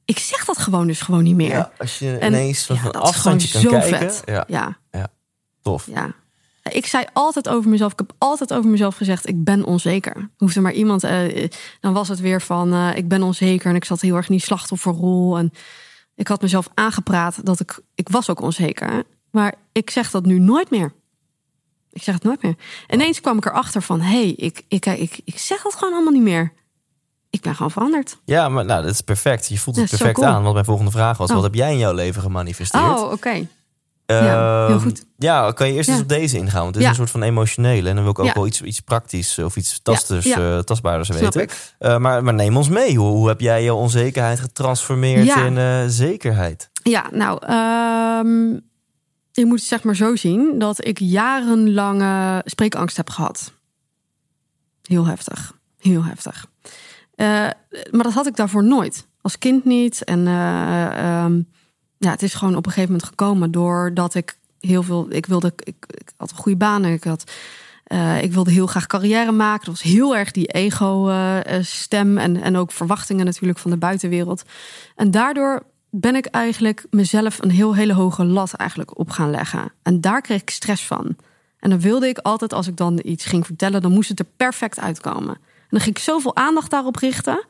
[0.05, 1.49] ik zeg dat gewoon dus gewoon niet meer.
[1.49, 3.99] Ja, als je En ineens van ja, dat is afstandje kan zo kijken.
[3.99, 4.23] vet.
[4.25, 4.79] Ja, Ja,
[5.63, 5.87] tof.
[5.87, 6.13] ja.
[6.71, 10.31] Ik zei altijd over mezelf, ik heb altijd over mezelf gezegd, ik ben onzeker.
[10.37, 11.49] Hoefde maar iemand, eh,
[11.81, 14.35] dan was het weer van, eh, ik ben onzeker en ik zat heel erg in
[14.37, 15.39] die slachtofferrol.
[15.39, 15.53] En
[16.15, 19.03] ik had mezelf aangepraat dat ik, ik was ook onzeker.
[19.35, 20.93] Maar ik zeg dat nu nooit meer.
[21.93, 22.55] Ik zeg het nooit meer.
[22.89, 26.13] Ineens kwam ik erachter van, hé, hey, ik, ik, ik, ik zeg dat gewoon allemaal
[26.13, 26.53] niet meer.
[27.31, 28.17] Ik ben gewoon veranderd.
[28.25, 29.49] Ja, maar nou, dat is perfect.
[29.49, 30.27] Je voelt het perfect cool.
[30.27, 30.43] aan.
[30.43, 31.35] Want mijn volgende vraag was, Oh.
[31.35, 32.85] wat heb jij in jouw leven gemanifesteerd?
[32.85, 33.31] Oh, oké.
[34.07, 35.05] ja, heel Ehm, goed.
[35.19, 35.95] Ja, kan je eerst Ja.
[35.95, 36.63] eens op deze ingaan?
[36.63, 36.89] Want het is Ja.
[36.89, 37.89] een soort van emotionele.
[37.89, 41.49] En dan wil ik ook wel iets, iets praktisch of iets tasters, eh, tastbaarders weten.
[41.79, 42.97] Eh, maar, maar neem ons mee.
[42.97, 46.71] Hoe, hoe heb jij je onzekerheid getransformeerd in eh, zekerheid?
[46.83, 48.59] Ja, nou, ehm,
[49.37, 53.53] je moet zeg maar zo zien dat ik jarenlange spreekangst heb gehad.
[54.83, 56.47] Heel heftig, heel heftig.
[57.15, 57.27] Eh,
[57.91, 59.07] maar dat had ik daarvoor nooit.
[59.21, 60.05] Als kind niet.
[60.05, 61.43] En eh, ehm,
[61.99, 65.07] ja, het is gewoon op een gegeven moment gekomen doordat ik heel veel.
[65.09, 67.31] Ik wilde, ik, ik had een goede baan ik had.
[67.85, 69.67] eh, ik wilde heel graag carrière maken.
[69.67, 74.43] Dat was heel erg die ego-stem en, en ook verwachtingen natuurlijk van de buitenwereld.
[74.97, 75.63] En daardoor
[75.97, 79.73] ben ik eigenlijk mezelf een heel hele hoge lat eigenlijk op gaan leggen.
[79.83, 81.17] En daar kreeg ik stress van.
[81.59, 84.27] En dan wilde ik altijd, als ik dan iets ging vertellen, dan moest het er
[84.37, 85.35] perfect uitkomen.
[85.35, 87.47] En dan ging ik zoveel aandacht daarop richten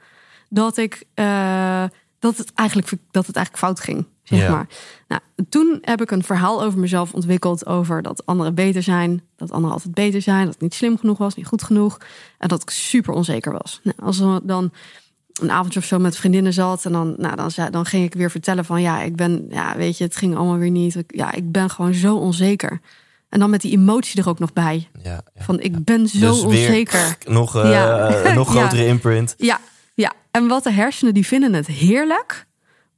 [0.49, 1.85] dat ik eh,
[2.19, 4.07] dat het eigenlijk dat het eigenlijk fout ging.
[4.23, 4.67] Zeg maar.
[5.09, 9.51] Nou, toen heb ik een verhaal over mezelf ontwikkeld over dat anderen beter zijn, dat
[9.51, 11.99] anderen altijd beter zijn, dat ik niet slim genoeg was, niet goed genoeg
[12.39, 13.81] en dat ik super onzeker was.
[13.83, 14.73] Nou, als er dan
[15.41, 18.15] een avondje of zo met vriendinnen zat en dan, nou, dan, zei, dan ging ik
[18.15, 20.97] weer vertellen van ja, ik ben, ja, weet je, het ging allemaal weer niet.
[21.07, 22.81] Ja, ik ben gewoon zo onzeker.
[23.29, 24.89] En dan met die emotie er ook nog bij.
[25.03, 25.43] Ja, ja.
[25.45, 27.17] Van ik ben zo Dus weer onzeker.
[27.29, 28.33] Nog, eh, Ja.
[28.35, 29.35] nog grotere imprint.
[29.37, 29.61] Ja,
[29.95, 30.13] ja.
[30.31, 32.47] En wat de hersenen, die vinden het heerlijk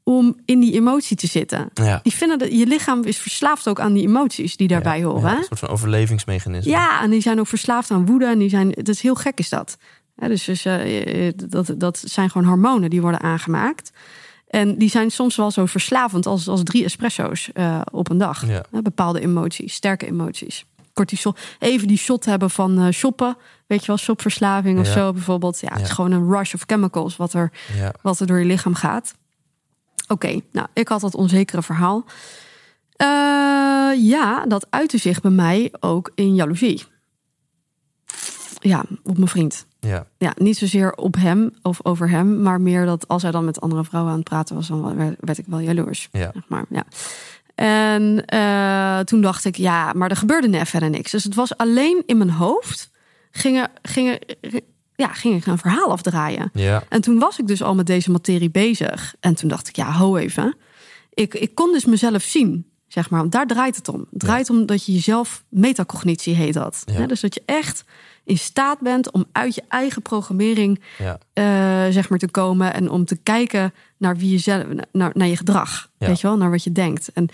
[0.02, 1.68] om in die emotie te zitten.
[1.74, 2.00] Ja.
[2.02, 5.30] Die vinden dat je lichaam is verslaafd ook aan die emoties die daarbij Ja, horen.
[5.30, 6.70] ja, een soort van overlevingsmechanisme.
[6.70, 8.26] Ja, en die zijn ook verslaafd aan woede.
[8.26, 9.76] En die zijn, het is heel gek is dat.
[10.16, 13.90] Ja, dus dus eh, dat, dat zijn gewoon hormonen die worden aangemaakt.
[14.48, 18.46] En die zijn soms wel zo verslavend als, als drie espresso's eh, op een dag.
[18.46, 18.64] Ja.
[18.82, 20.64] Bepaalde emoties, sterke emoties.
[20.94, 21.34] Cortisol.
[21.58, 23.36] Even die shot hebben van eh, shoppen.
[23.66, 24.92] Weet je wel, shopverslaving of Ja.
[24.92, 25.60] zo bijvoorbeeld.
[25.60, 27.52] Ja, het is gewoon een rush of chemicals wat er,
[28.02, 29.14] wat er door je lichaam gaat.
[30.08, 32.04] Oké, nou, ik had dat onzekere verhaal.
[32.96, 33.06] Eh,
[34.08, 36.82] ja, dat uitte zich bij mij ook in jaloezie.
[38.66, 39.66] Ja, op mijn vriend.
[39.80, 40.06] Ja.
[40.18, 43.60] Ja, niet zozeer op hem of over hem, maar meer dat als hij dan met
[43.60, 46.08] andere vrouwen aan het praten was, dan werd, werd ik wel jaloers.
[46.12, 46.30] Ja.
[46.32, 46.84] Zeg maar, ja.
[47.54, 51.10] En eh, toen dacht ik, ja, maar er gebeurde net verder niks.
[51.10, 52.90] Dus het was alleen in mijn hoofd
[53.30, 54.18] gingen, gingen,
[54.94, 56.50] ja, ging ik een verhaal afdraaien.
[56.52, 56.82] Ja.
[56.88, 59.14] En toen was ik dus al met deze materie bezig.
[59.20, 60.56] En toen dacht ik, ja, ho even.
[61.14, 63.20] Ik, ik kon dus mezelf zien, zeg maar.
[63.20, 63.98] Want daar draait het om.
[64.10, 66.82] Het draait om dat je jezelf, metacognitie heet dat.
[66.84, 67.06] Ja.
[67.06, 67.84] Dus dat je echt
[68.24, 71.18] in staat bent om uit je eigen programmering Ja.
[71.32, 71.44] eh,
[71.92, 75.36] zeg maar te komen en om te kijken naar wie je zelf, naar, naar je
[75.36, 76.06] gedrag, Ja.
[76.06, 77.12] weet je wel, naar wat je denkt.
[77.12, 77.28] En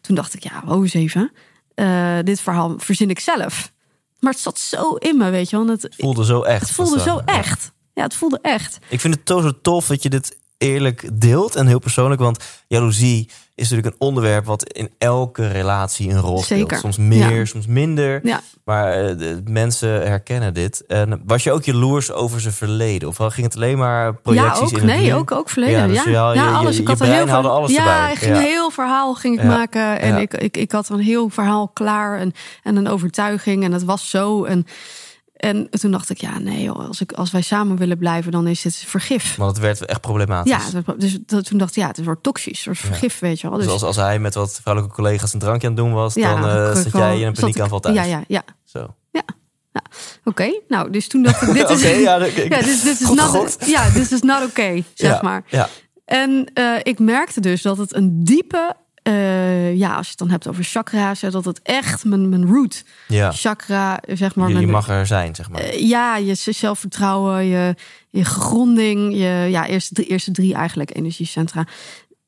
[0.00, 1.32] toen dacht ik, ja, ho eens even,
[1.74, 3.72] Eh, dit verhaal verzin ik zelf.
[4.20, 5.64] Maar het zat zo in me, weet je wel.
[5.66, 6.60] en Het, Voelde zo echt.
[6.60, 7.72] het voelde zo echt.
[7.94, 8.78] Ja, het voelde echt.
[8.88, 12.20] Ik vind het zo tof dat je dit eerlijk deelt en heel persoonlijk.
[12.20, 16.60] Want jaloezie is natuurlijk een onderwerp wat in elke relatie een rol speelt.
[16.60, 16.78] Zeker.
[16.78, 17.44] Soms meer, Ja.
[17.44, 18.20] soms minder.
[18.22, 18.40] Ja.
[18.64, 20.86] Maar eh, de, mensen herkennen dit.
[20.86, 23.08] En was je ook jaloers over zijn verleden?
[23.08, 24.70] Of ging het alleen maar projecties ja, ook.
[24.82, 25.14] in het Nee, nu?
[25.14, 25.76] ook, ook verleden.
[25.76, 26.76] Ja, Ja, dus ja, je- alles.
[26.76, 29.44] je- Ik had een heel verhaal- alles ja, ik ging een heel verhaal ging ik
[29.46, 30.00] maken.
[30.00, 32.32] En ik, ik, ik had een heel verhaal klaar en,
[32.62, 33.64] en een overtuiging.
[33.64, 34.44] En het was zo.
[34.44, 34.66] En,
[35.46, 38.46] en toen dacht ik, ja, nee, joh, als, ik, als wij samen willen blijven, dan
[38.46, 39.36] is dit vergif.
[39.36, 40.52] Want het werd echt problematisch.
[40.72, 43.48] Ja, dus dat, toen dacht ik, ja, het wordt toxisch, het wordt vergif, weet je
[43.48, 43.56] wel.
[43.56, 46.14] Dus Dus, als, als hij met wat vrouwelijke collega's een drankje aan het doen was,
[46.14, 47.96] ja, dan ik zat jij in een paniekaanval thuis.
[47.96, 48.42] Ja, ja, ja.
[48.64, 48.94] Zo.
[50.24, 53.06] Oké, nou, dus toen dacht ik, dit is, Oké, ja, ik- ja, dit, dit is
[53.06, 55.44] goed not, ja, dit is not oké, zeg ja, maar.
[55.46, 55.68] Ja,
[56.04, 58.76] En eh, ik merkte dus dat het een diepe,
[59.06, 62.84] eh, ja, als je het dan hebt over chakra's, dat het echt mijn, mijn root
[63.08, 63.32] ja.
[63.32, 64.48] chakra, zeg maar.
[64.50, 65.60] Je, je mag er zijn, zeg maar.
[65.60, 67.74] eh, ja, je zelfvertrouwen, je,
[68.10, 71.66] je gronding, je ja, eerste, drie, eerste drie eigenlijk energiecentra.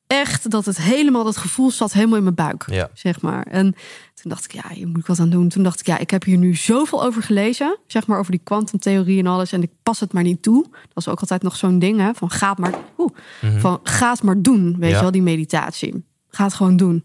[0.06, 2.90] Echt dat het helemaal, dat gevoel zat helemaal in mijn buik, Ja.
[2.94, 3.42] zeg maar.
[3.46, 3.74] En
[4.14, 5.48] toen dacht ik, ja, hier moet ik wat aan doen.
[5.48, 8.40] Toen dacht ik, ja, ik heb hier nu zoveel over gelezen, zeg maar, over die
[8.44, 9.52] kwantumtheorie en alles.
[9.52, 10.62] En ik pas het maar niet toe.
[10.70, 13.10] Dat is ook altijd nog zo'n ding, hè, van ga het maar, oeh,
[13.58, 14.82] van ga het maar doen, weet Mhm.
[14.88, 14.94] Ja.
[14.94, 16.04] je wel, die meditatie.
[16.28, 17.04] Ga het gewoon doen.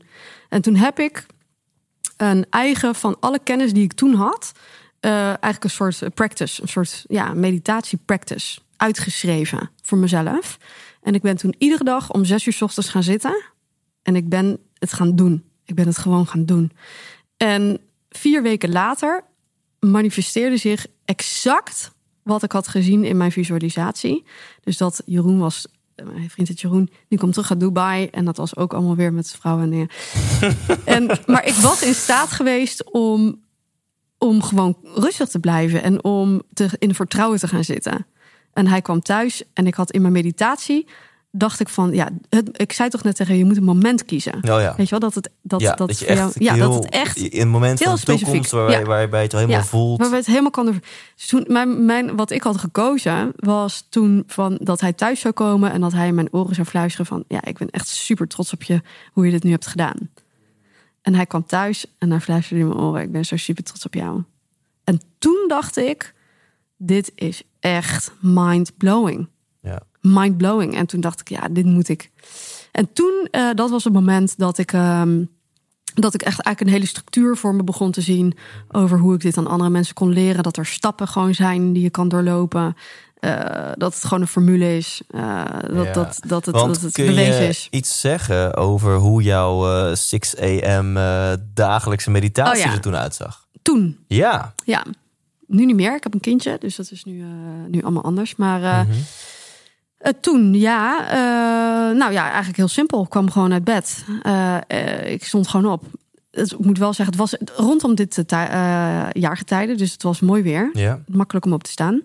[0.50, 1.26] En toen heb ik
[2.18, 4.52] een eigen van alle kennis die ik toen had,
[5.00, 10.58] eh, eigenlijk een soort practice, een soort ja, meditatie practice uitgeschreven voor mezelf.
[11.02, 13.44] En ik ben toen iedere dag om zes uur 's ochtends gaan zitten
[14.02, 15.44] en ik ben het gaan doen.
[15.66, 16.72] Ik ben het gewoon gaan doen.
[17.38, 19.24] En vier weken later
[19.80, 21.92] manifesteerde zich exact
[22.24, 24.24] wat ik had gezien in mijn visualisatie.
[24.62, 28.08] Dus dat Jeroen was, mijn vriend het Jeroen, die komt terug uit Dubai.
[28.08, 29.90] En dat was ook allemaal weer met vrouwen en dingen.
[30.86, 33.42] en, maar ik was in staat geweest om,
[34.18, 38.06] om gewoon rustig te blijven en om te, in vertrouwen te gaan zitten.
[38.54, 40.88] En hij kwam thuis en ik had in mijn meditatie,
[41.36, 44.06] dacht ik van, ja, het, ik zei toch net tegen je, je moet een moment
[44.06, 44.34] kiezen.
[44.36, 44.74] Oh ja.
[44.78, 46.84] Weet je wel, dat het, dat, ja, dat, dat je jou- echt, ja, heel, dat
[46.84, 48.52] het echt in een moment heel van de toekomst specifiek.
[48.52, 48.86] waar, Ja.
[48.86, 50.00] waarbij je het helemaal Ja, voelt.
[50.00, 50.66] Waar we het helemaal kan.
[51.16, 55.34] Dus toen, mijn, mijn, wat ik had gekozen was toen van dat hij thuis zou
[55.34, 58.28] komen en dat hij in mijn oren zou fluisteren van ja, ik ben echt super
[58.28, 58.82] trots op je
[59.14, 60.10] hoe je dit nu hebt gedaan.
[61.02, 63.86] En hij kwam thuis en hij fluisterde in mijn oren, ik ben zo super trots
[63.86, 64.24] op jou.
[64.84, 66.14] En toen dacht ik,
[66.78, 69.28] dit is echt mind blowing
[70.04, 70.22] Ja.
[70.22, 70.76] mind blowing.
[70.76, 72.12] En toen dacht ik, ja, dit moet ik.
[72.72, 75.24] En toen, eh, dat was het moment dat ik, ehm,
[75.94, 78.38] dat ik echt eigenlijk een hele structuur voor me begon te zien
[78.72, 80.44] over hoe ik dit aan andere mensen kon leren.
[80.44, 82.76] Dat er stappen gewoon zijn die je kan doorlopen.
[83.20, 85.02] Eh, dat het gewoon een formule is.
[85.10, 85.94] Eh, dat, Ja.
[85.94, 87.68] dat, dat het, Want dat het kun bewezen je is.
[87.72, 90.98] iets zeggen over hoe jouw eh 6 a.m.
[91.54, 92.74] dagelijkse meditatie Oh ja.
[92.74, 93.48] er toen uitzag?
[93.62, 94.54] Toen, Ja.
[94.66, 94.84] ja.
[95.48, 95.96] Nu niet meer.
[95.96, 97.24] Ik heb een kindje, dus dat is nu,
[97.68, 98.36] nu allemaal anders.
[98.36, 98.98] Maar Mhm.
[100.04, 101.08] Eh, toen, ja.
[101.10, 103.04] eh, nou ja, eigenlijk heel simpel.
[103.04, 104.06] Ik kwam gewoon uit bed.
[104.22, 105.84] Eh, ik stond gewoon op.
[106.32, 109.76] Het, ik moet wel zeggen, het was rondom dit uh, tij- eh, jaargetijde.
[109.76, 110.70] Dus het was mooi weer.
[110.74, 111.02] Ja.
[111.08, 112.02] Makkelijk om op te staan.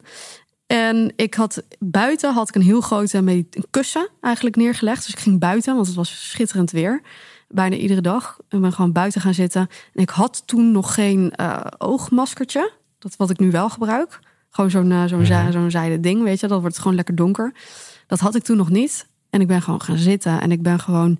[0.67, 5.05] En ik had buiten had ik een heel grote een kussen eigenlijk neergelegd.
[5.05, 7.03] Dus ik ging buiten, want het was schitterend weer.
[7.49, 8.37] Bijna iedere dag.
[8.49, 9.69] Ik ben gewoon buiten gaan zitten.
[9.95, 11.33] En ik had toen nog geen
[11.79, 12.73] oogmaskertje.
[12.99, 14.19] Dat wat ik nu wel gebruik.
[14.59, 16.47] Gewoon zo'n eh, zo'n zij- zo'n zijde ding, weet je.
[16.47, 17.53] Dat wordt gewoon lekker donker.
[18.07, 19.07] Dat had ik toen nog niet.
[19.31, 21.19] En ik ben gewoon gaan zitten en ik ben gewoon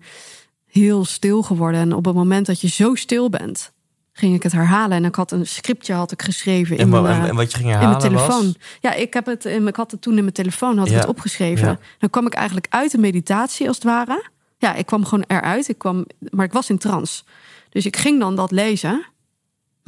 [0.67, 1.81] heel stil geworden.
[1.81, 3.73] En op het moment dat je zo stil bent,
[4.13, 4.97] ging ik het herhalen.
[4.97, 7.69] En ik had een scriptje had ik geschreven in, mijn, eh, en wat je ging
[7.71, 8.45] in herhalen mijn telefoon.
[8.45, 8.55] was...
[8.81, 10.99] Ja, ik, heb het, in ik had het toen in mijn telefoon had ik Ja.
[10.99, 11.69] het opgeschreven.
[11.69, 11.79] Ja.
[11.99, 14.29] Dan kwam ik eigenlijk uit de meditatie als het ware.
[14.59, 15.69] Ja, ik kwam gewoon eruit.
[15.69, 17.23] Ik kwam, maar ik was in trance.
[17.71, 19.07] Dus ik ging dan dat lezen,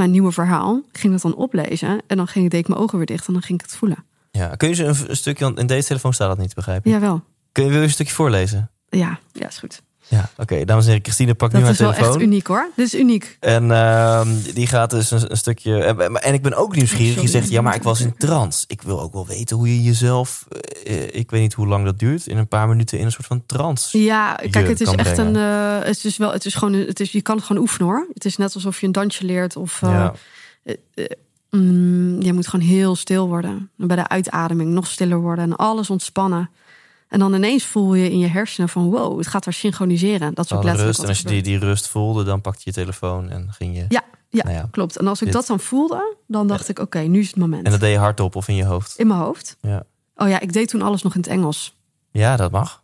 [0.01, 0.83] mijn nieuwe verhaal.
[0.93, 2.03] Ging dat dan oplezen.
[2.07, 4.05] En dan ging, deed ik mijn ogen weer dicht en dan ging ik het voelen.
[4.31, 6.87] Ja, kun je ze een, een stukje, want in deze telefoon staat dat niet, begrijp
[6.87, 6.93] ik.
[6.93, 7.23] Jawel.
[7.53, 8.71] Kun je, wil je een stukje voorlezen?
[8.89, 9.83] Ja, ja, is goed.
[10.11, 10.65] Ja, oké.
[10.65, 12.15] Dames en heren, Christine pakt nu Dat haar is wel telefoon.
[12.15, 12.71] echt uniek hoor.
[12.77, 13.37] Dit is uniek.
[13.41, 15.85] En ehm, die gaat dus een, een stukje.
[15.85, 17.23] En, ik ben ook nieuwsgierig.
[17.23, 18.65] Je zegt ja, maar ik was in trance.
[18.67, 20.47] Ik wil ook wel weten hoe je jezelf.
[20.85, 22.27] eh, ik weet niet hoe lang dat duurt.
[22.27, 24.03] In een paar minuten in een soort van trance.
[24.03, 25.35] Ja, kijk, het is echt brengen.
[25.35, 25.81] een.
[25.81, 26.33] eh, het is wel.
[26.33, 26.73] Het is gewoon.
[26.73, 27.13] Het is.
[27.13, 28.07] Je kan het gewoon oefenen hoor.
[28.15, 29.83] Het is net alsof je een dansje leert of.
[29.83, 30.13] eh, ja.
[31.51, 33.71] Mm, je moet gewoon heel stil worden.
[33.79, 36.51] En bij de uitademing nog stiller worden en alles ontspannen.
[37.11, 40.35] En dan ineens voel je in je hersenen van wow, het gaat daar synchroniseren.
[40.35, 41.03] Dat letterlijk rust.
[41.03, 43.85] En als je die, die rust voelde, dan pakte je je telefoon en ging je.
[43.89, 44.69] Ja, ja, Nou ja.
[44.71, 44.97] klopt.
[44.97, 45.35] En als ik Dit.
[45.35, 47.65] dat dan voelde, dan dacht ik oké, nu is het moment.
[47.65, 48.95] En dat deed je hardop of in je hoofd.
[48.99, 49.57] In mijn hoofd.
[49.61, 49.83] Ja,
[50.17, 51.77] Oh ja, ik deed toen alles nog in het Engels.
[52.11, 52.83] ja dat mag.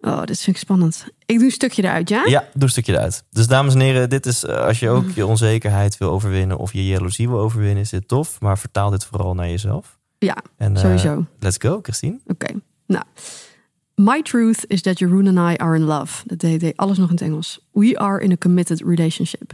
[0.00, 1.06] Oh, dit vind ik spannend.
[1.26, 2.24] Ik doe een stukje eruit, ja?
[2.26, 3.24] Ja, doe een stukje eruit.
[3.30, 6.72] Dus dames en heren, dit is eh, als je ook je onzekerheid wil overwinnen of
[6.72, 8.40] je jaloezie wil overwinnen, is dit tof.
[8.40, 9.98] Maar vertaal dit vooral naar jezelf.
[10.18, 11.26] Ja, En, eh, sowieso.
[11.38, 12.18] let's go, Christine.
[12.26, 12.54] Oké.
[12.86, 13.04] Nou.
[13.94, 16.22] My truth is that Jeroen and I are in love.
[16.26, 17.66] Dat deed, deed alles nog in het Engels.
[17.72, 19.52] We are in a committed relationship.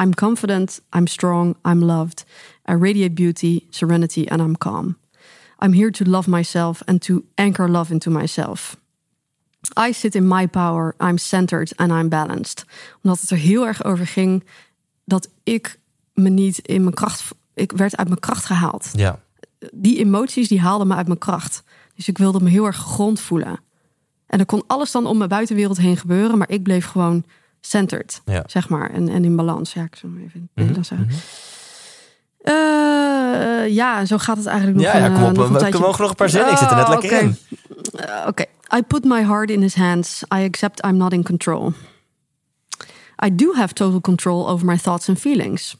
[0.00, 2.24] I'm confident, I'm strong, I'm loved.
[2.70, 4.96] I radiate beauty, serenity, and I'm calm.
[5.64, 8.76] I'm here to love myself and to anchor love into myself.
[9.88, 12.64] I sit in my power, I'm centered and I'm balanced.
[13.02, 14.44] Omdat het er heel erg over ging
[15.04, 15.78] dat ik
[16.14, 17.34] me niet in mijn kracht...
[17.54, 19.20] Ik werd uit mijn kracht gehaald Ja,
[19.72, 21.62] die emoties die haalden me uit mijn kracht.
[21.94, 23.60] Dus ik wilde me heel erg gegrond voelen.
[24.26, 27.24] En er kon alles dan om mijn buitenwereld heen gebeuren, maar ik bleef gewoon
[27.60, 28.42] centered, Ja.
[28.46, 29.72] zeg maar, en, en in balans.
[29.72, 31.08] Ja, ik maar even in Mhm, zeggen.
[32.40, 35.36] Eh, ja, zo gaat het eigenlijk nog ja, ja kom eh, op.
[35.36, 35.80] nog een We tijdje.
[35.80, 36.50] mogen nog een paar zinnen.
[36.52, 37.18] Ik zit er net Oh, lekker oké.
[37.24, 37.36] in.
[38.00, 38.46] Uh, okay.
[38.78, 40.22] I put my heart in his hands.
[40.34, 41.72] I accept I'm not in control.
[43.24, 45.76] I do have total control over my thoughts and feelings.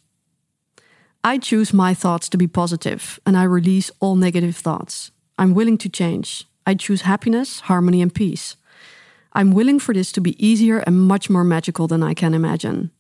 [1.27, 5.11] I choose my thoughts to be positive and I release all negative thoughts.
[5.37, 6.47] I'm willing to change.
[6.65, 8.55] I choose happiness, harmony, and peace.
[9.33, 12.93] I'm willing for this to be easier and much more magical than I can imagine.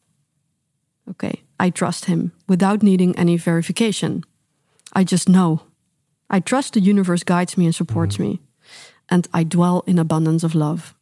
[1.08, 4.24] Okay, I trust him without needing any verification.
[4.92, 5.62] I just know.
[6.28, 8.30] I trust the universe guides me and supports mm-hmm.
[8.30, 8.40] me.
[9.08, 10.96] And I dwell in abundance of love.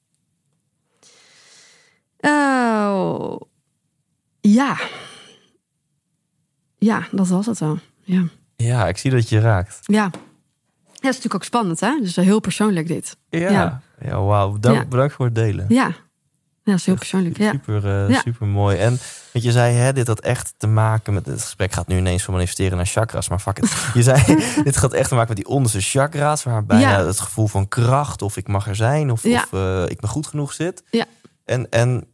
[2.22, 3.48] Oh,
[4.42, 4.76] ja.
[6.84, 7.78] Ja, dat was het wel.
[8.02, 8.22] Ja.
[8.56, 9.78] Ja, ik zie dat je raakt.
[9.82, 10.02] Ja.
[10.02, 10.12] Ja, dat
[11.00, 11.98] is natuurlijk ook spannend, hè?
[12.00, 13.16] Dus heel persoonlijk dit.
[13.28, 13.82] Ja, Ja.
[14.00, 14.20] ja.
[14.22, 14.56] wauw.
[14.60, 14.84] Ja.
[14.84, 15.66] Bedankt voor het delen.
[15.68, 15.86] Ja.
[16.62, 17.38] Ja, dat is heel persoonlijk.
[17.38, 17.50] Ja.
[17.50, 18.20] Super, eh, Ja.
[18.20, 18.76] super mooi.
[18.76, 18.98] En
[19.32, 21.26] wat je zei, hè, dit had echt te maken met.
[21.26, 23.72] Het gesprek gaat nu ineens van manifesteren naar chakras, maar fuck it.
[23.94, 24.22] Je zei,
[24.64, 27.06] dit gaat echt te maken met die onderste chakra's, waar bijna Ja.
[27.06, 30.26] het gevoel van kracht, of ik mag er zijn, of, of eh, ik me goed
[30.26, 30.82] genoeg zit.
[30.90, 31.04] Ja.
[31.44, 32.06] En, en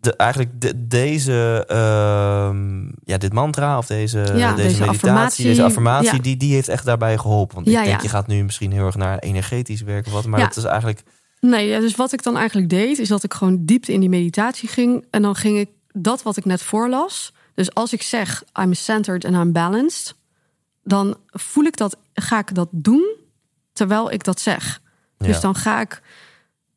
[0.00, 5.44] de, eigenlijk de, deze, ehm, ja, dit mantra of deze, deze, Ja, deze meditatie, affirmatie,
[5.44, 6.18] deze affirmatie, ja.
[6.18, 7.54] die, die heeft echt daarbij geholpen.
[7.54, 10.26] Want Ja, ik denk, je gaat nu misschien heel erg naar energetisch werken, of wat,
[10.26, 11.02] maar dat is eigenlijk.
[11.40, 14.68] Nee, dus wat ik dan eigenlijk deed, is dat ik gewoon diepte in die meditatie
[14.68, 15.04] ging.
[15.10, 17.32] En dan ging ik dat wat ik net voorlas.
[17.54, 20.16] Dus als ik zeg, I'm centered and I'm balanced.
[20.84, 23.16] Dan voel ik dat, ga ik dat doen
[23.72, 24.80] terwijl ik dat zeg.
[25.18, 26.02] Dus dan ga ik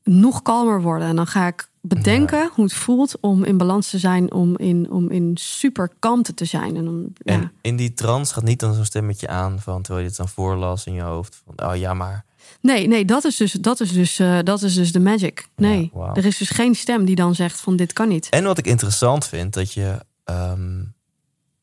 [0.03, 1.07] nog kalmer worden.
[1.07, 4.31] En dan ga ik bedenken hoe het voelt om in balans te zijn.
[4.31, 6.75] Om in, om in super kalmte te zijn.
[6.75, 7.33] En om, ja.
[7.33, 10.29] En in die trance gaat niet dan zo'n stemmetje aan van terwijl je het dan
[10.29, 11.41] voorlas in je hoofd.
[11.45, 12.25] Van, oh ja, maar.
[12.61, 15.47] Nee, nee, dat is dus, dat is dus, eh, dat is dus de magic.
[15.55, 18.29] Nee, Ja, er is dus geen stem die dan zegt van dit kan niet.
[18.29, 19.97] En wat ik interessant vind, dat je.
[20.23, 20.79] ehm,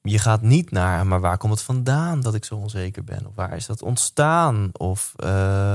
[0.02, 3.26] je gaat niet naar, maar waar komt het vandaan dat ik zo onzeker ben?
[3.26, 4.70] Of waar is dat ontstaan?
[4.72, 5.74] Of eh,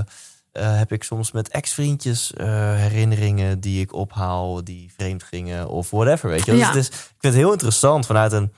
[0.53, 5.89] eh, heb ik soms met ex-vriendjes eh, herinneringen die ik ophaal, die vreemd gingen of
[5.89, 6.51] whatever, weet je?
[6.51, 6.67] Dus Ja.
[6.67, 8.53] het is, ik vind het heel interessant vanuit een,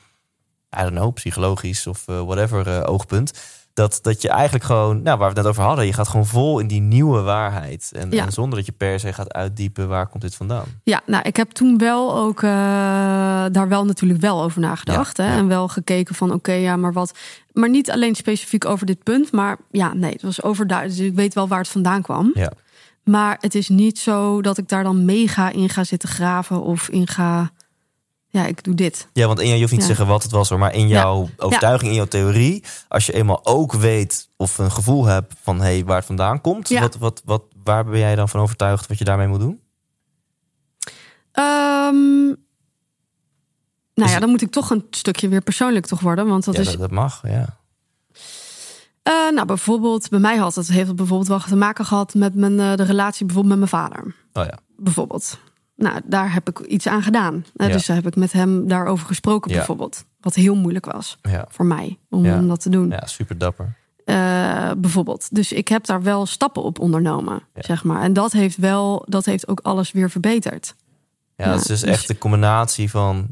[0.78, 3.32] I don't know, psychologisch of eh, whatever oogpunt.
[3.76, 6.26] Dat, dat je eigenlijk gewoon, nou, waar we het net over hadden, je gaat gewoon
[6.26, 7.92] vol in die nieuwe waarheid.
[7.96, 8.26] En, Ja.
[8.26, 10.66] en zonder dat je per se gaat uitdiepen, waar komt dit vandaan?
[10.84, 12.50] Ja, nou, ik heb toen wel ook eh,
[13.52, 15.18] daar wel natuurlijk wel over nagedacht.
[15.18, 15.32] Ja, hè?
[15.32, 15.38] ja.
[15.38, 17.18] En wel gekeken van oké, ja, maar wat.
[17.54, 20.98] Maar niet alleen specifiek over dit punt, maar ja, nee, het was overduidelijk.
[21.00, 22.32] Dus ik weet wel waar het vandaan kwam.
[22.34, 22.52] Ja.
[23.04, 26.90] Maar het is niet zo dat ik daar dan mega in ga zitten graven of
[26.90, 27.52] in ga.
[28.36, 29.08] Ja, ik doe dit.
[29.14, 31.30] Ja, want in, je hoeft niet te zeggen wat het was, hoor, maar in jouw
[31.38, 35.84] overtuiging, in jouw theorie, als je eenmaal ook weet of een gevoel hebt van hé,
[35.84, 36.82] waar het vandaan komt, Ja.
[36.82, 39.60] wat, wat, wat, waar ben jij dan van overtuigd wat je daarmee moet doen?
[41.32, 42.26] Ehm,
[43.94, 46.28] nou ja, dan moet ik toch een stukje weer persoonlijk toch worden.
[46.28, 46.68] Want dat ja, is.
[46.68, 47.58] dat, dat mag, ja.
[49.04, 52.36] eh, nou, bijvoorbeeld, bij mij had het, heeft het bijvoorbeeld wel te maken gehad met
[52.36, 54.16] mijn, eh, de relatie bijvoorbeeld met mijn vader.
[54.34, 55.38] Oh ja, Bijvoorbeeld.
[55.76, 57.46] Nou, daar heb ik iets aan gedaan.
[57.56, 57.74] Eh, Ja.
[57.74, 59.58] Dus daar heb ik met hem daarover gesproken, Ja.
[59.58, 60.06] bijvoorbeeld.
[60.20, 62.90] Wat heel moeilijk was ja, voor mij om, dat te doen.
[62.90, 63.76] ja super dapper.
[64.06, 65.36] Eh, bijvoorbeeld.
[65.36, 68.02] Dus ik heb daar wel stappen op ondernomen, zeg maar.
[68.02, 70.76] En dat heeft wel, dat heeft ook alles weer verbeterd.
[71.36, 73.28] Ja, het is dus dus- echt de combinatie van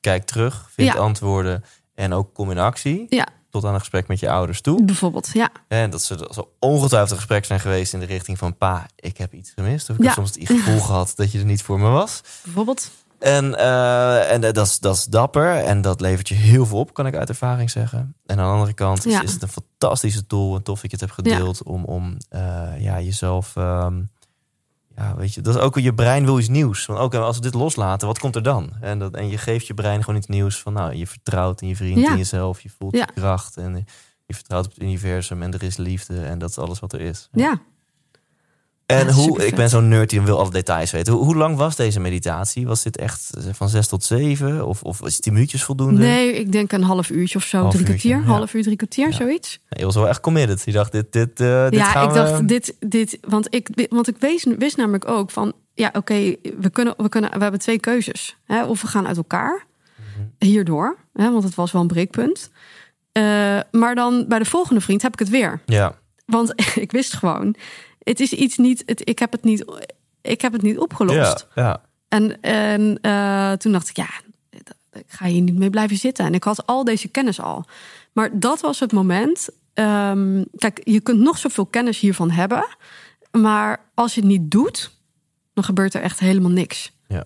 [0.00, 1.64] kijk terug, vind antwoorden
[1.94, 3.06] en ook kom in actie.
[3.08, 3.26] Ja.
[3.56, 4.84] Tot aan een gesprek met je ouders toe.
[4.84, 5.50] Bijvoorbeeld, ja.
[5.68, 9.16] En dat ze zo ongetwijfeld een gesprek zijn geweest in de richting van pa, ik
[9.18, 9.90] heb iets gemist.
[9.90, 10.06] Of ik Ja.
[10.08, 12.20] heb soms het gevoel gehad dat je er niet voor me was.
[12.44, 12.90] Bijvoorbeeld.
[13.18, 16.78] En, eh, en eh, dat, is, dat is dapper en dat levert je heel veel
[16.78, 18.14] op, kan ik uit ervaring zeggen.
[18.26, 19.22] En aan de andere kant is, Ja.
[19.22, 22.40] is het een fantastische tool en tof dat je het hebt gedeeld om, om eh,
[22.78, 23.56] ja, jezelf...
[23.56, 23.94] ehm,
[24.96, 26.86] ja, weet je, dat is ook je brein wil iets nieuws.
[26.86, 28.72] Want ook als we dit loslaten, wat komt er dan?
[28.80, 31.68] En, dat, en je geeft je brein gewoon iets nieuws van, nou, je vertrouwt in
[31.68, 32.10] je vriend, Ja.
[32.10, 33.08] in jezelf, je voelt Ja.
[33.14, 33.84] je kracht en
[34.26, 37.00] je vertrouwt op het universum en er is liefde en dat is alles wat er
[37.00, 37.28] is.
[37.32, 37.60] Ja.
[38.86, 41.12] En Ja, hoe, ik ben zo'n nerd die wil alle details weten.
[41.12, 42.66] Hoe, hoe lang was deze meditatie?
[42.66, 44.66] Was dit echt van zes tot zeven?
[44.66, 46.00] Of, of was het tien minuutjes voldoende?
[46.00, 47.58] Nee, ik denk een half uurtje of zo.
[47.58, 48.26] Half drie uurtje, kwartier.
[48.30, 48.36] ja.
[48.36, 49.12] Half uur, drie kwartier, Ja.
[49.12, 49.58] zoiets.
[49.68, 50.62] Nee, je was wel echt committed.
[50.64, 52.14] Je dacht, dit, dit, eh, dit ja, gaan ik we...
[52.16, 56.70] dacht, dit, dit, want ik, want ik wist, wist namelijk ook van, ja, oké, we
[56.72, 58.36] kunnen, we kunnen, we hebben twee keuzes.
[58.44, 58.64] Hè?
[58.64, 59.64] Of we gaan uit elkaar,
[59.96, 60.48] Mhm.
[60.50, 61.30] hierdoor, hè?
[61.30, 62.50] want het was wel een breekpunt.
[63.12, 63.22] Eh,
[63.70, 65.60] maar dan bij de volgende vriend heb ik het weer.
[65.66, 65.94] Ja,
[66.26, 66.52] Want
[66.84, 67.54] ik wist gewoon,
[68.10, 69.64] het is iets niet, het, ik heb het niet,
[70.22, 71.46] ik heb het niet opgelost.
[71.54, 71.80] ja, ja.
[72.08, 74.08] En, en eh, toen dacht ik, ja,
[74.92, 76.24] ik ga hier niet mee blijven zitten.
[76.24, 77.64] En ik had al deze kennis al.
[78.12, 79.48] Maar dat was het moment.
[79.74, 82.66] ehm, kijk, je kunt nog zoveel kennis hiervan hebben.
[83.30, 84.90] Maar als je het niet doet,
[85.54, 86.92] dan gebeurt er echt helemaal niks.
[87.08, 87.24] Ja.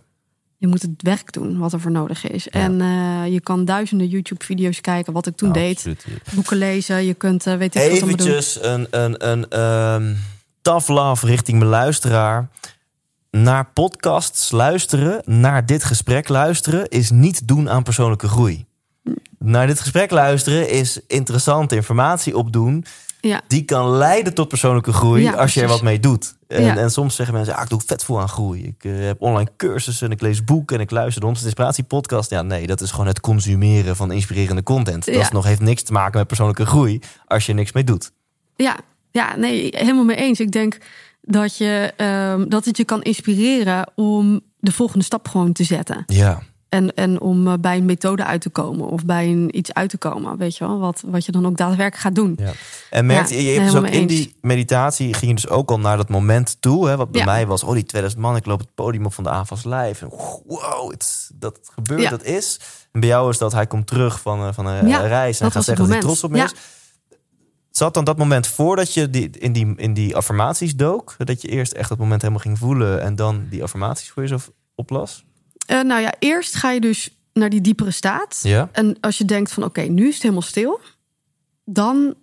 [0.57, 2.49] Je moet het werk doen wat er voor nodig is.
[2.49, 5.77] En eh, je kan duizenden YouTube-video's kijken, wat ik toen deed.
[5.77, 6.05] Absoluut.
[6.35, 8.27] Boeken lezen, je kunt, eh, weet ik wat allemaal doen.
[8.27, 10.15] Eventjes een, een, een ehm
[10.63, 12.49] tough love richting mijn luisteraar.
[13.31, 16.89] Naar podcasts luisteren, naar dit gesprek luisteren...
[16.89, 18.67] is niet doen aan persoonlijke groei.
[19.39, 22.85] Naar dit gesprek luisteren is interessante informatie opdoen...
[23.21, 26.35] Ja, die kan leiden tot persoonlijke groei Ja, als je er wat mee doet.
[26.49, 26.77] En, Ja.
[26.77, 28.65] en soms zeggen mensen, ah, ik doe vet veel aan groei.
[28.65, 31.85] Ik eh, heb online cursussen en ik lees boeken en ik luister de 100 Inspiratie
[31.85, 32.31] podcast.
[32.31, 35.05] Ja, nee, dat is gewoon het consumeren van inspirerende content.
[35.05, 38.13] Dat nog, heeft niks te maken met persoonlijke groei als je er niks mee doet.
[38.57, 38.77] Ja,
[39.11, 40.41] ja, nee, helemaal mee eens.
[40.41, 40.79] Ik denk
[41.23, 46.03] dat, je, ehm, dat het je kan inspireren om de volgende stap gewoon te zetten.
[46.07, 49.73] Ja, En, en om eh, bij een methode uit te komen of bij een, iets
[49.75, 50.37] uit te komen.
[50.37, 52.35] Weet je wel, wat, wat je dan ook daadwerkelijk gaat doen.
[52.39, 52.53] ja.
[52.91, 54.13] En merkte Ja, je, je dus ook in eens.
[54.13, 56.89] die meditatie ging je dus ook al naar dat moment toe.
[56.89, 57.27] Hè, wat bij Ja.
[57.27, 60.05] mij was, oh die 2000 man, ik loop het podium op van de AFAS live.
[60.05, 60.11] En
[60.47, 62.61] wow, het, dat gebeurt, dat is.
[62.93, 65.51] En bij jou is dat hij komt terug van, eh, van een Ja, reis en
[65.51, 66.53] gaat zeggen dat hij trots op me is.
[67.71, 71.15] Zat dan dat moment voordat je die, in, die, in die affirmaties dook?
[71.19, 74.51] Dat je eerst echt dat moment helemaal ging voelen en dan die affirmaties voor jezelf
[74.75, 75.25] oplas?
[75.67, 78.41] Eh, nou ja, eerst ga je dus naar die diepere staat.
[78.43, 78.69] Ja.
[78.73, 80.81] En als je denkt van oké, nu is het helemaal stil.
[81.65, 82.15] Dan,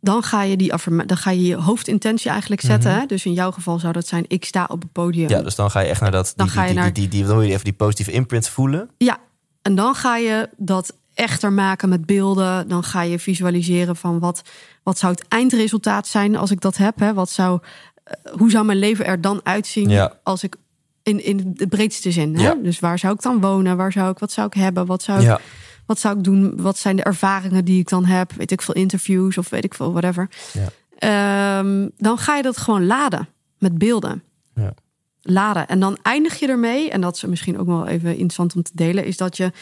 [0.00, 0.72] dan, ga je die
[1.06, 2.90] dan ga je je hoofdintentie eigenlijk zetten.
[2.90, 3.00] Mhm.
[3.00, 3.06] hè?
[3.06, 5.28] Dus in jouw geval zou dat zijn, ik sta op het podium.
[5.28, 6.32] Ja, dus dan ga je echt naar dat.
[6.36, 8.12] Dan die, ga je die, naar- die, die, die, dan wil je even die positieve
[8.12, 8.90] imprint voelen.
[8.98, 9.18] Ja,
[9.62, 12.68] en dan ga je dat echter maken met beelden.
[12.68, 14.42] Dan ga je visualiseren van wat,
[14.82, 16.98] wat zou het eindresultaat zijn als ik dat heb.
[16.98, 17.14] Hè?
[17.14, 17.60] Wat zou,
[18.04, 20.18] eh, hoe zou mijn leven er dan uitzien Ja.
[20.22, 20.56] als ik
[21.02, 22.36] in, in de breedste zin.
[22.36, 22.42] Hè?
[22.42, 22.54] Ja.
[22.54, 23.76] Dus waar zou ik dan wonen?
[23.76, 24.86] Waar zou ik, wat zou ik hebben?
[24.86, 25.40] Wat zou, ik, Ja.
[25.86, 26.62] wat zou ik doen?
[26.62, 28.32] Wat zijn de ervaringen die ik dan heb?
[28.32, 30.28] Weet ik veel interviews of weet ik veel, whatever.
[30.52, 30.68] Ja.
[30.98, 34.22] Ehm, dan ga je dat gewoon laden met beelden.
[35.26, 35.66] Laden.
[35.68, 38.70] En dan eindig je ermee, en dat is misschien ook wel even interessant om te
[38.74, 39.52] delen, is dat je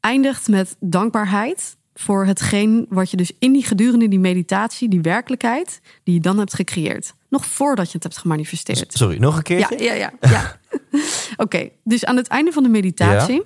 [0.00, 5.80] eindigt met dankbaarheid voor hetgeen wat je dus in die gedurende die meditatie, die werkelijkheid,
[6.02, 7.14] die je dan hebt gecreëerd.
[7.28, 8.92] Nog voordat je het hebt gemanifesteerd.
[8.92, 9.84] Sorry, nog een Ja, keertje?
[9.84, 10.12] ja, ja.
[10.20, 10.60] ja.
[11.36, 13.42] Oké, dus aan het einde van de meditatie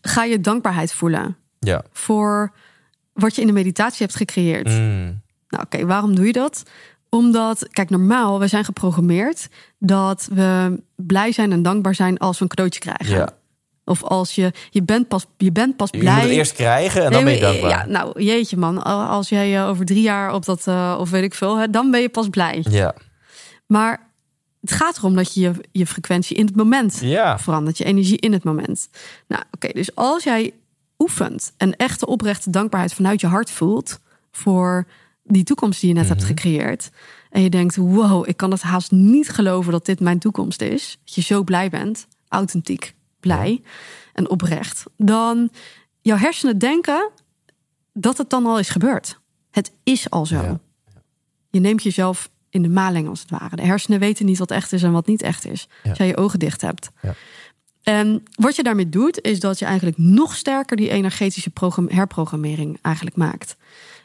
[0.00, 1.84] ga je dankbaarheid voelen Ja.
[1.92, 2.52] voor
[3.12, 4.68] wat je in de meditatie hebt gecreëerd.
[4.68, 5.20] Mm.
[5.48, 6.62] Nou, oké, waarom doe je dat?
[7.10, 9.48] Omdat, kijk, normaal, we zijn geprogrammeerd
[9.78, 13.16] dat we blij zijn en dankbaar zijn als we een cadeautje krijgen.
[13.16, 13.28] Ja.
[13.84, 16.12] Of als je, je bent pas, je bent pas Je blij.
[16.14, 17.70] moet het eerst krijgen en dan ben je dankbaar.
[17.70, 21.22] Ja, nou, jeetje man, als jij eh, over drie jaar op dat, eh, of weet
[21.22, 22.64] ik veel, hè, dan ben je pas blij.
[22.70, 22.94] Ja.
[23.66, 24.06] Maar
[24.60, 27.38] het gaat erom dat je je, je frequentie in het moment Ja.
[27.38, 27.78] verandert.
[27.78, 28.88] Je energie in het moment.
[29.28, 30.52] Nou, oké, dus als jij
[30.98, 33.98] oefent en echte oprechte dankbaarheid vanuit je hart voelt
[34.30, 34.86] voor
[35.28, 36.12] die toekomst die je net Mhm.
[36.12, 36.90] hebt gecreëerd.
[37.30, 40.98] En je denkt, wow, ik kan het haast niet geloven dat dit mijn toekomst is.
[41.04, 43.62] Dat je zo blij bent, authentiek blij
[44.12, 44.82] en oprecht.
[44.96, 45.50] Dan
[46.00, 47.10] jouw hersenen denken
[47.92, 49.20] dat het dan al is gebeurd.
[49.50, 50.34] Het is al zo.
[50.42, 50.60] Ja.
[51.50, 53.56] Je neemt jezelf in de maling als het ware.
[53.56, 55.68] De hersenen weten niet wat echt is en wat niet echt is.
[55.82, 55.88] Ja.
[55.88, 56.90] Als jij je ogen dicht hebt.
[57.02, 57.14] Ja.
[57.82, 62.78] En wat je daarmee doet, is dat je eigenlijk nog sterker die energetische program- herprogrammering
[62.82, 63.56] eigenlijk maakt.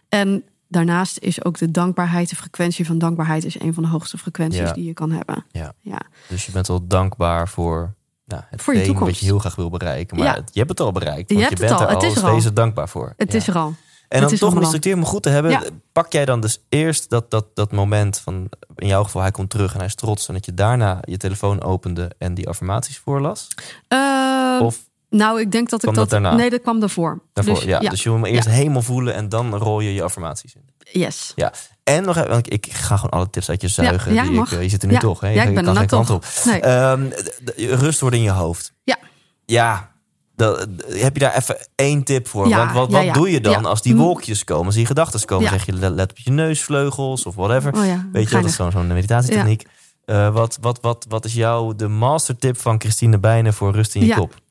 [0.10, 0.44] En
[0.74, 4.60] daarnaast is ook de dankbaarheid, de frequentie van dankbaarheid, is een van de hoogste frequenties
[4.60, 4.74] Ja.
[4.74, 5.46] die je kan hebben.
[5.52, 5.74] Ja.
[5.80, 6.00] Ja.
[6.30, 7.94] Dus je bent wel dankbaar voor
[8.26, 9.20] nou, het Voor je thema wat toekomst.
[9.22, 10.18] je heel graag wil bereiken.
[10.18, 10.34] Maar Ja.
[10.34, 11.30] het- je hebt het al bereikt.
[11.30, 11.82] Je Want je, het bent al.
[11.82, 12.40] er Het al is al.
[12.40, 13.14] steeds dankbaar voor.
[13.18, 13.74] Het is er al.
[14.10, 14.66] En dan toch om allemaal.
[14.66, 15.62] structuur goed te hebben, Ja.
[15.92, 19.50] pak jij dan dus eerst dat, dat, dat moment van, in jouw geval, hij komt
[19.50, 20.28] terug en hij is trots.
[20.28, 23.48] En dat je daarna je telefoon opende en die affirmaties voorlas?
[23.88, 24.80] Eh, Of
[25.14, 25.96] nou, ik denk dat ik dat.
[25.96, 26.36] dat daarna?
[26.36, 27.22] Nee, dat kwam daarvoor.
[27.34, 27.54] daarvoor?
[27.56, 27.80] Dus, ja.
[27.80, 30.62] dus je hem eerst helemaal voelen en dan rol je je affirmaties in.
[31.02, 31.32] yes.
[31.36, 31.54] Ja.
[31.84, 34.14] En nog even, want ik, ik ga gewoon alle tips uit je zuigen.
[34.14, 34.54] ja, die ik, mag.
[34.54, 35.00] eh, je zit er nu Ja.
[35.00, 35.28] toch, hè?
[35.28, 36.06] Je Ja, ik ben er nou toch.
[36.06, 36.26] kant op.
[36.46, 36.60] Nee.
[36.62, 37.10] Ehm,
[37.56, 38.74] rust wordt in je hoofd.
[38.84, 38.98] Ja.
[39.46, 39.92] Ja.
[40.36, 42.48] Dat, heb je daar even één tip voor?
[42.48, 43.14] Ja, Want wat, ja, wat ja.
[43.14, 43.70] doe je dan Ja.
[43.70, 45.44] als die wolkjes komen, als die gedachten komen?
[45.46, 45.50] Ja.
[45.50, 47.74] Zeg je let op je neusvleugels of whatever?
[47.74, 49.64] Oh ja, Weet je, dat is zo'n meditatietechniek.
[50.06, 54.02] Eh, wat, wat, wat, wat is jouw de mastertip van Christine Bijnen voor rust in
[54.02, 54.16] je Ja.
[54.16, 54.42] kop?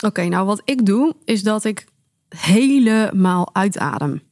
[0.00, 1.86] Oké, nou wat ik doe, is dat ik
[2.28, 4.22] helemaal uitadem.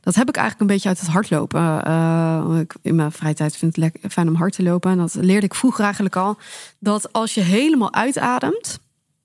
[0.00, 1.84] Dat heb ik eigenlijk een beetje uit het hardlopen.
[1.84, 4.90] Eh, ik in mijn vrije tijd vind het fijn om hard te lopen.
[4.90, 6.36] En dat leerde ik vroeger eigenlijk al.
[6.78, 8.80] Dat als je helemaal uitademt.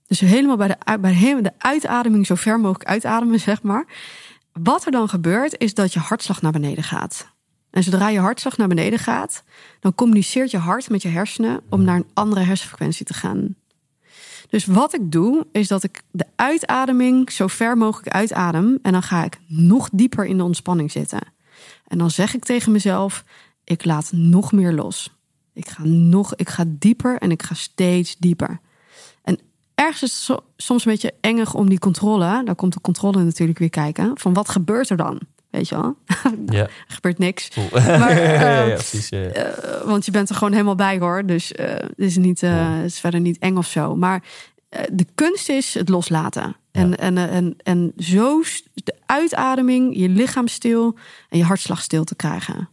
[0.07, 3.85] Dus helemaal bij de, bij de uitademing zo ver mogelijk uitademen, zeg maar.
[4.51, 7.27] Wat er dan gebeurt, is dat je hartslag naar beneden gaat.
[7.69, 9.43] En zodra je hartslag naar beneden gaat,
[9.79, 13.55] dan communiceert je hart met je hersenen om naar een andere hersenfrequentie te gaan.
[14.47, 18.79] Dus wat ik doe, is dat ik de uitademing zo ver mogelijk uitadem.
[18.81, 21.21] En dan ga ik nog dieper in de ontspanning zitten.
[21.87, 23.23] En dan zeg ik tegen mezelf:
[23.63, 25.15] ik laat nog meer los.
[25.53, 28.59] Ik ga nog, ik ga dieper en ik ga steeds dieper.
[29.23, 29.39] En
[29.75, 32.41] ergens is het so- soms een beetje engig om die controle.
[32.45, 34.11] Daar komt de controle natuurlijk weer kijken.
[34.19, 35.19] Van wat gebeurt er dan?
[35.57, 35.97] Weet je wel?
[36.57, 37.49] Ja, Er gebeurt niks.
[37.49, 37.67] cool.
[37.71, 39.09] Maar, ja, ja, precies.
[39.09, 39.53] ja, ja.
[39.85, 41.25] Want je bent er gewoon helemaal bij hoor.
[41.25, 43.95] Dus eh, het is, niet, eh, het is verder niet eng of zo.
[43.95, 44.23] Maar
[44.69, 46.55] eh, de kunst is het loslaten.
[46.71, 48.41] En, en, en, en zo
[48.73, 50.97] de uitademing, je lichaam stil
[51.29, 52.69] en je hartslag stil te krijgen.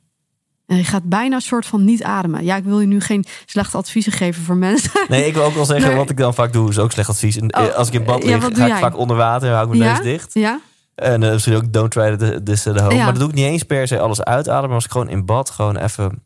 [0.66, 2.44] En je gaat bijna een soort van niet ademen.
[2.44, 4.90] Ja, ik wil je nu geen slechte adviezen geven voor mensen.
[5.08, 5.96] Nee, ik wil ook wel zeggen, Nee.
[5.96, 7.36] wat ik dan vaak doe, is ook slecht advies.
[7.36, 9.62] En, Oh, als ik in bad ja, lig, doe ga ik vaak onder water, hou
[9.72, 9.96] ik mijn Ja?
[9.96, 10.34] neus dicht.
[10.34, 10.60] Ja?
[10.94, 12.94] En eh, misschien ook don't try this at home.
[12.94, 13.02] Ja.
[13.04, 14.66] Maar dat doe ik niet eens per se alles uitademen.
[14.66, 16.22] Maar als ik gewoon in bad gewoon even...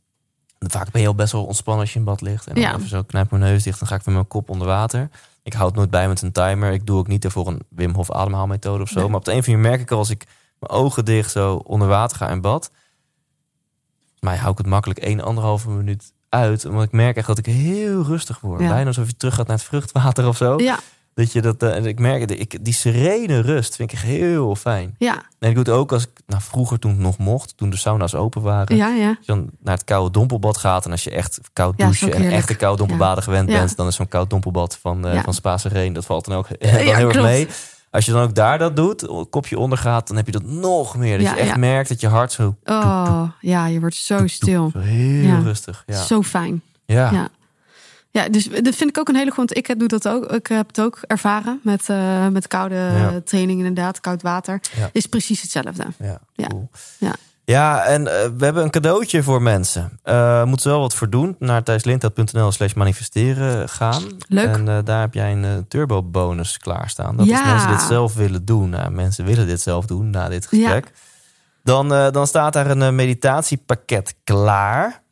[0.59, 2.47] Vaak ben je al best wel ontspannen als je in bad ligt.
[2.47, 2.75] En dan Ja.
[2.77, 3.79] even zo knijp mijn neus dicht.
[3.79, 5.09] Dan ga ik met mijn kop onder water.
[5.43, 6.73] Ik houd het nooit bij met een timer.
[6.73, 9.01] Ik doe ook niet ervoor een Wim Hof ademhaalmethode of zo.
[9.01, 9.09] Nee.
[9.09, 10.25] Maar op de een of andere merk ik al als ik
[10.59, 12.71] mijn ogen dicht zo onder water ga in bad.
[14.21, 16.65] Mij hou ik het makkelijk 1, anderhalve minuut uit.
[16.65, 18.61] Omdat ik merk echt dat ik heel rustig word.
[18.61, 18.69] Ja.
[18.69, 20.59] Bijna alsof je terug gaat naar het vruchtwater of zo.
[20.59, 20.79] Ja,
[21.19, 24.07] Dat je dat, eh, en ik merk, dat ik, die serene rust vind ik echt
[24.07, 24.95] heel fijn.
[24.99, 27.71] ja, En ik doe het ook als ik, nou vroeger toen het nog mocht, toen
[27.71, 28.77] de sauna's open waren.
[28.77, 29.09] ja, ja.
[29.09, 32.13] Als je dan naar het koude dompelbad gaat en als je echt koud douchen en
[32.21, 32.35] heerlijk.
[32.41, 35.23] echte koude dompelbaden gewend bent, dan is zo'n koud dompelbad van, Ja.
[35.23, 37.49] van Spaanse Reen, dat valt dan ook dan heel erg mee.
[37.91, 40.97] Als je dan ook daar dat doet, kopje onder gaat, dan heb je dat nog
[40.97, 41.19] meer.
[41.19, 44.71] Dat Ja, je echt merkt dat je hart zo, Oh, ja, je wordt zo stil.
[44.73, 45.83] zo heel rustig.
[45.87, 46.03] Ja.
[46.03, 46.63] Zo fijn.
[46.87, 47.29] ja.
[48.11, 48.29] Ja.
[48.29, 49.55] Dus dat vind ik ook een hele goede.
[49.55, 50.25] Ik doe dat ook.
[50.33, 53.21] Ik heb het ook ervaren met, eh, met koude Ja.
[53.25, 54.01] training, inderdaad.
[54.01, 54.61] Koud water.
[54.77, 54.89] Ja.
[54.93, 55.85] Is precies hetzelfde.
[55.99, 56.47] Ja, Ja.
[56.47, 56.71] cool.
[56.99, 57.13] Ja.
[57.45, 59.99] Ja, en eh, we hebben een cadeautje voor mensen.
[60.03, 61.37] Eh moeten ze wel wat voor doen.
[61.39, 64.03] Naar thijslindhout.nl slash manifesteren gaan.
[64.29, 64.57] Leuk.
[64.57, 67.17] En daar heb jij een turbo bonus klaarstaan.
[67.17, 68.69] Dat als mensen dit zelf willen doen.
[68.71, 70.93] Nou, mensen willen dit zelf doen na dit gesprek.
[71.63, 75.03] Dan, dan staat daar een meditatiepakket klaar.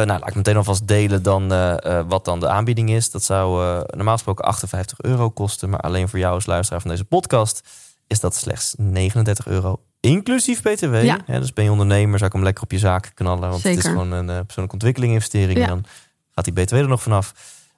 [0.00, 3.10] Eh, nou, laat ik meteen alvast delen dan eh, eh, wat dan de aanbieding is.
[3.10, 3.64] Dat zou
[3.96, 5.70] normaal gesproken 58 euro kosten.
[5.70, 7.68] Maar alleen voor jou als luisteraar van deze podcast
[8.06, 9.80] is dat slechts 39 euro.
[10.00, 11.02] Inclusief BTW.
[11.02, 11.18] Ja.
[11.26, 13.50] Ja, dus ben je ondernemer, zou ik hem lekker op je zaak knallen.
[13.50, 15.58] Want het is gewoon een persoonlijke ontwikkeling investering.
[15.58, 15.64] Ja.
[15.64, 15.84] En dan
[16.34, 17.34] gaat die BTW er nog vanaf.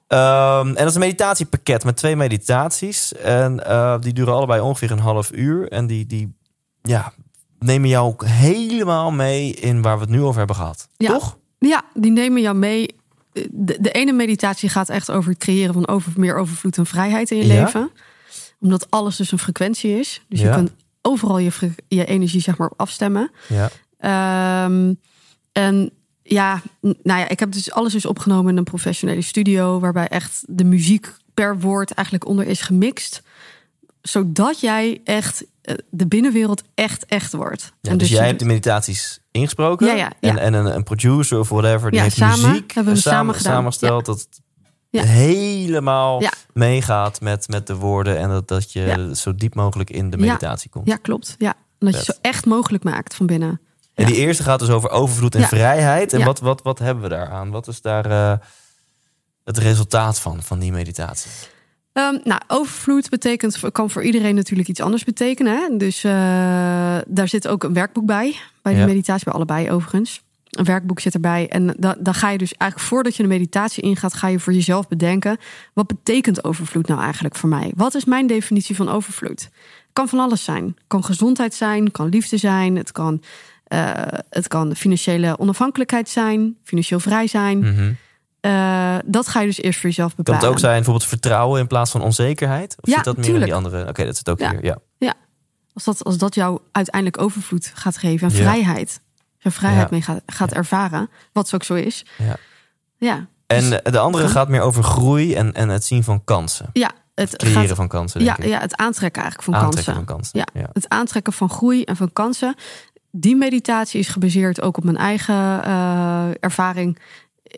[0.07, 3.13] Ehm, en dat is een meditatiepakket met twee meditaties.
[3.13, 3.55] En
[3.99, 5.71] die duren allebei ongeveer een half uur.
[5.71, 6.35] En die, die
[6.81, 7.13] ja,
[7.59, 10.87] nemen jou ook helemaal mee in waar we het nu over hebben gehad.
[10.97, 11.11] Ja.
[11.11, 11.37] Toch?
[11.59, 12.95] Ja, die nemen jou mee.
[13.49, 17.31] De, de ene meditatie gaat echt over het creëren van over, meer overvloed en vrijheid
[17.31, 17.63] in je Ja.
[17.63, 17.91] leven.
[18.59, 20.21] Omdat alles dus een frequentie is.
[20.29, 20.47] Dus Ja.
[20.49, 21.51] je kunt overal je,
[21.87, 23.31] je energie zeg maar op afstemmen.
[23.47, 23.69] Ja.
[23.99, 24.93] Ehm,
[25.51, 25.91] en
[26.29, 30.43] Ja, nou ja, ik heb dus alles dus opgenomen in een professionele studio, waarbij echt
[30.47, 33.21] de muziek per woord eigenlijk onder is gemixt,
[34.01, 37.73] zodat jij echt eh, de binnenwereld echt echt wordt.
[37.81, 39.87] Ja, En dus, je- jij hebt de meditaties ingesproken.
[39.87, 40.29] Ja, ja, ja.
[40.29, 43.53] En, en een, een producer of whatever, die heeft samen muziek hebben we samen gedaan.
[43.53, 44.05] samengesteld.
[44.05, 44.41] Dat het
[45.05, 46.21] helemaal
[46.53, 48.17] meegaat met, met de woorden.
[48.17, 50.87] En dat, dat je zo diep mogelijk in de meditatie komt.
[50.87, 51.35] Ja, klopt.
[51.37, 53.61] Ja, en dat je zo echt mogelijk maakt van binnen.
[53.93, 56.13] En die eerste gaat dus over overvloed en vrijheid.
[56.13, 57.49] En wat, wat, wat hebben we daaraan?
[57.51, 58.37] Wat is daar eh,
[59.43, 61.31] het resultaat van, van die meditatie?
[61.97, 65.53] Ehm, nou, overvloed betekent, kan voor iedereen natuurlijk iets anders betekenen.
[65.57, 65.77] Hè?
[65.77, 66.11] Dus eh,
[67.07, 68.35] daar zit ook een werkboek bij.
[68.61, 68.85] Bij de Ja.
[68.85, 70.21] meditatie, bij allebei overigens.
[70.49, 71.47] Een werkboek zit erbij.
[71.49, 74.53] En da- dan ga je dus eigenlijk voordat je de meditatie ingaat, ga je voor
[74.53, 75.37] jezelf bedenken:
[75.73, 77.71] wat betekent overvloed nou eigenlijk voor mij?
[77.75, 79.41] Wat is mijn definitie van overvloed?
[79.41, 80.63] Het kan van alles zijn.
[80.65, 83.21] Het kan gezondheid zijn, het kan liefde zijn, het kan,
[83.63, 83.91] eh,
[84.29, 87.59] het kan financiële onafhankelijkheid zijn, financieel vrij zijn.
[87.59, 87.91] Mhm.
[88.47, 90.41] Eh, dat ga je dus eerst voor jezelf Kan bepalen.
[90.45, 92.75] het ook zijn bijvoorbeeld vertrouwen in plaats van onzekerheid?
[92.81, 93.45] Of Ja, zit dat meer tuurlijk.
[93.51, 93.87] in die andere?
[93.89, 94.51] Oké, dat zit ook Ja.
[94.61, 94.77] hier.
[94.97, 95.13] Ja.
[95.73, 98.41] Als dat, als dat jou uiteindelijk overvloed gaat geven en Ja.
[98.41, 99.01] vrijheid.
[99.43, 99.87] Als je vrijheid Ja.
[99.91, 102.05] mee gaat, gaat ervaren, wat ook zo is.
[102.17, 102.35] Ja.
[102.97, 104.33] Ja, En eh, de andere kan.
[104.33, 106.69] gaat meer over groei en, en het zien van kansen.
[106.73, 108.49] ja het Creëren gaat, van kansen, denk ja, ik.
[108.49, 110.05] ja, het aantrekken eigenlijk van Aantrekken kansen.
[110.05, 110.39] van kansen.
[110.53, 110.61] Ja.
[110.61, 110.69] Ja.
[110.73, 112.55] Het aantrekken van groei en van kansen.
[113.11, 116.99] Die meditatie is gebaseerd ook op mijn eigen eh, ervaring.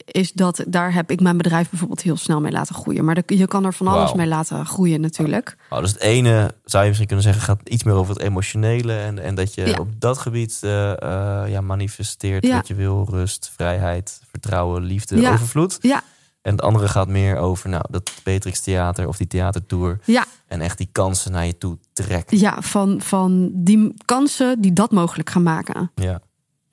[0.05, 3.05] Is dat daar heb ik mijn bedrijf bijvoorbeeld heel snel mee laten groeien.
[3.05, 5.55] Maar je kan er van alles mee laten groeien natuurlijk.
[5.69, 8.93] Oh, dus het ene zou je misschien kunnen zeggen gaat iets meer over het emotionele
[8.97, 9.77] en, en dat je Ja.
[9.79, 12.55] op dat gebied eh, eh, ja, manifesteert Ja.
[12.55, 15.31] wat je wil, rust, vrijheid, vertrouwen, liefde, Ja.
[15.33, 15.77] overvloed.
[15.81, 16.03] Ja,
[16.41, 20.61] En het andere gaat meer over nou, dat Beatrix Theater of die theatertour ja, en
[20.61, 22.37] echt die kansen naar je toe trekken.
[22.39, 25.91] ja van, van die kansen die dat mogelijk gaan maken.
[25.95, 26.19] Ja.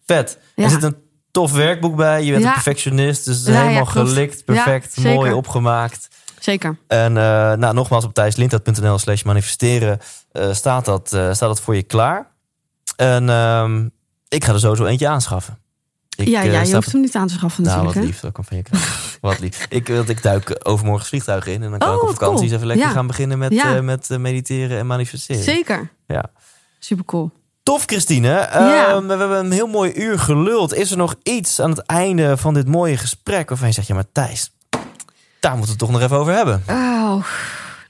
[0.07, 0.39] Vet.
[0.55, 0.97] Er zit een
[1.37, 2.25] tof werkboek bij.
[2.25, 2.49] Je bent Ja.
[2.49, 6.09] een perfectionist, dus Ja, helemaal gelikt, perfect, mooi opgemaakt.
[6.41, 6.79] Zeker.
[6.87, 7.23] En eh,
[7.53, 9.99] nou, nogmaals op thijslindhout.nl slash manifesteren
[10.33, 12.31] eh, staat, dat, eh, staat dat voor je klaar.
[12.97, 13.89] En ehm,
[14.29, 15.59] ik ga er sowieso eentje aanschaffen.
[16.17, 18.05] Ik, ja, ja, je hoeft hem niet aan te schaffen Nou, natuurlijk.
[18.05, 18.95] wat lief, dat kan van je krijgen.
[19.21, 19.67] wat lief.
[19.69, 22.45] Ik, ik duik overmorgen het vliegtuig in en dan kan Oh, ik op wat vakantie
[22.45, 22.55] cool.
[22.55, 22.93] even lekker Ja.
[22.93, 23.81] gaan beginnen met, Ja.
[23.83, 25.43] met mediteren en manifesteren.
[25.43, 25.91] Zeker.
[26.07, 26.25] Ja.
[26.79, 27.31] Super cool.
[27.67, 28.29] Tof, Christine.
[28.29, 28.49] Ja.
[28.89, 30.75] Ehm, we hebben een heel mooi uur geluld.
[30.75, 33.95] Is er nog iets aan het einde van dit mooie gesprek waarvan je zegt, ja,
[33.95, 34.53] maar Thijs,
[35.41, 36.63] daar moeten we het toch nog even over hebben.
[36.69, 37.25] Oh,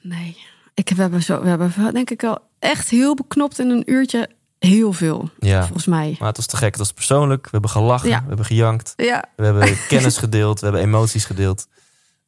[0.03, 0.37] nee.
[0.75, 4.29] Ik, we, hebben zo, we hebben denk ik wel echt heel beknopt in een uurtje
[4.59, 5.61] heel veel, Ja.
[5.63, 6.17] volgens mij.
[6.19, 6.69] Maar het was te gek.
[6.69, 7.45] Het was persoonlijk.
[7.45, 8.09] We hebben gelachen.
[8.09, 8.21] Ja.
[8.21, 8.93] We hebben gejankt.
[8.97, 10.61] Ja, We hebben kennis gedeeld.
[10.61, 11.67] We hebben emoties gedeeld.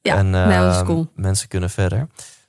[0.02, 0.16] ja.
[0.16, 1.10] en cool.
[1.14, 2.08] mensen kunnen verder.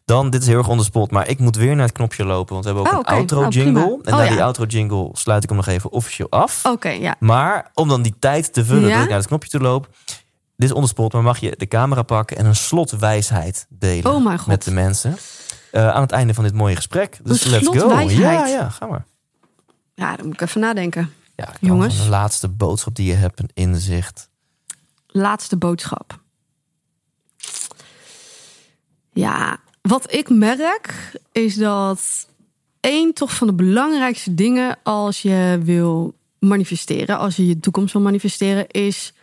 [0.09, 2.25] Dan, dit is heel erg on the spot, maar ik moet weer naar het knopje
[2.25, 2.53] lopen.
[2.53, 3.81] Want we hebben ook Oh, een outro Oh, jingle.
[4.03, 4.29] En Oh, na ja.
[4.29, 6.65] die outro jingle sluit ik hem nog even officieel af.
[6.65, 7.15] Oké, ja.
[7.19, 9.89] Maar om dan die tijd te vullen dat ik naar het knopje toe loop.
[10.55, 14.11] Dit is on the spot, maar mag je de camera pakken en een slotwijsheid delen
[14.13, 15.17] Oh met de mensen.
[15.71, 17.19] eh, aan het einde van dit mooie gesprek.
[17.23, 17.99] Dus Een let's go.
[17.99, 19.05] Ja, ja, ga maar.
[19.95, 21.13] Ja, dan moet ik even nadenken.
[21.35, 21.99] Ja, Jongens.
[21.99, 24.29] Een laatste boodschap die je hebt, een inzicht.
[25.07, 26.19] Laatste boodschap.
[29.13, 29.57] Ja,
[29.89, 32.27] wat ik merk is dat
[32.79, 38.01] één toch van de belangrijkste dingen als je wil manifesteren, als je je toekomst wil
[38.01, 39.13] manifesteren, is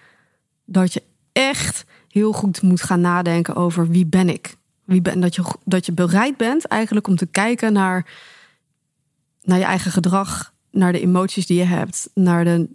[0.65, 1.03] dat je
[1.33, 4.57] echt heel goed moet gaan nadenken over wie ben ik.
[4.85, 8.11] Wie ben, dat, je, dat je bereid bent eigenlijk om te kijken naar,
[9.43, 12.69] naar je eigen gedrag, naar de emoties die je hebt, naar de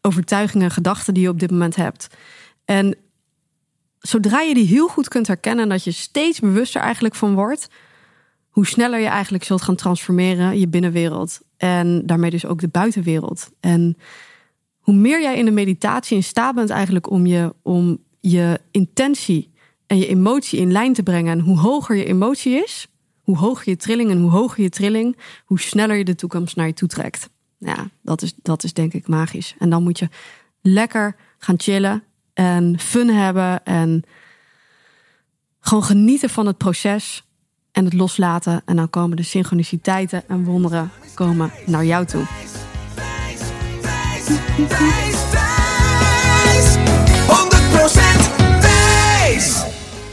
[0.00, 2.08] overtuigingen en gedachten die je op dit moment hebt.
[2.64, 2.96] En
[4.08, 7.68] zodra je die heel goed kunt herkennen en dat je steeds bewuster eigenlijk van wordt,
[8.48, 13.50] hoe sneller je eigenlijk zult gaan transformeren je binnenwereld en daarmee dus ook de buitenwereld.
[13.60, 13.96] En
[14.78, 19.52] hoe meer jij in de meditatie in staat bent eigenlijk om je, om je intentie
[19.86, 22.88] en je emotie in lijn te brengen en hoe hoger je emotie is,
[23.20, 26.66] hoe hoger je trilling en hoe hoger je trilling, hoe sneller je de toekomst naar
[26.66, 27.28] je toe trekt.
[27.58, 29.54] Ja, dat is, dat is denk ik magisch.
[29.58, 30.08] En dan moet je
[30.62, 32.02] lekker gaan chillen
[32.36, 34.02] en fun hebben en
[35.60, 37.24] gewoon genieten van het proces
[37.72, 38.62] en het loslaten.
[38.64, 42.24] En dan komen de synchroniciteiten en wonderen komen naar jou toe.
[42.94, 43.40] Wijs,
[45.32, 46.76] wijs,
[48.58, 49.64] 100% wijs.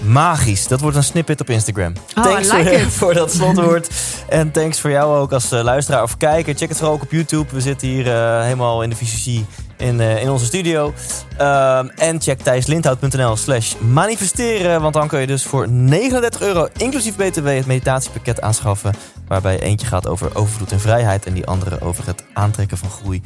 [0.01, 0.67] Magisch.
[0.67, 1.93] Dat wordt een snippet op Instagram.
[2.15, 3.89] Oh, thanks like voor, voor dat slotwoord.
[4.29, 6.55] en thanks voor jou ook als eh, luisteraar of kijker.
[6.55, 7.45] Check het vooral ook op YouTube.
[7.51, 9.45] We zitten hier eh, helemaal in de visagie
[9.83, 10.93] in, eh, in onze studio.
[11.37, 14.81] Ehm, en check thijslindhout.nl slash manifesteren.
[14.81, 18.93] Want dan kun je dus voor 39 euro inclusief btw het meditatiepakket aanschaffen.
[19.27, 21.25] Waarbij eentje gaat over overvloed en vrijheid.
[21.25, 23.21] En die andere over het aantrekken van groei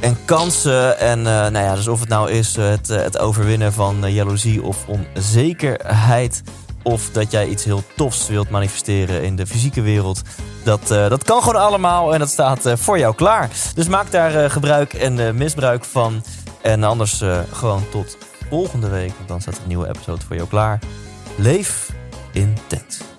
[0.00, 0.98] en kansen.
[0.98, 6.42] En nou ja, dus of het nou is het, het overwinnen van jaloezie of onzekerheid.
[6.86, 10.22] Of dat jij iets heel tofs wilt manifesteren in de fysieke wereld.
[10.64, 13.50] Dat, dat kan gewoon allemaal en dat staat voor jou klaar.
[13.74, 16.22] Dus maak daar gebruik en misbruik van.
[16.62, 17.22] En anders
[17.52, 18.18] gewoon tot
[18.48, 19.12] volgende week.
[19.16, 20.78] Want dan staat een nieuwe episode voor jou klaar.
[21.36, 21.90] Leef
[22.32, 23.15] intens.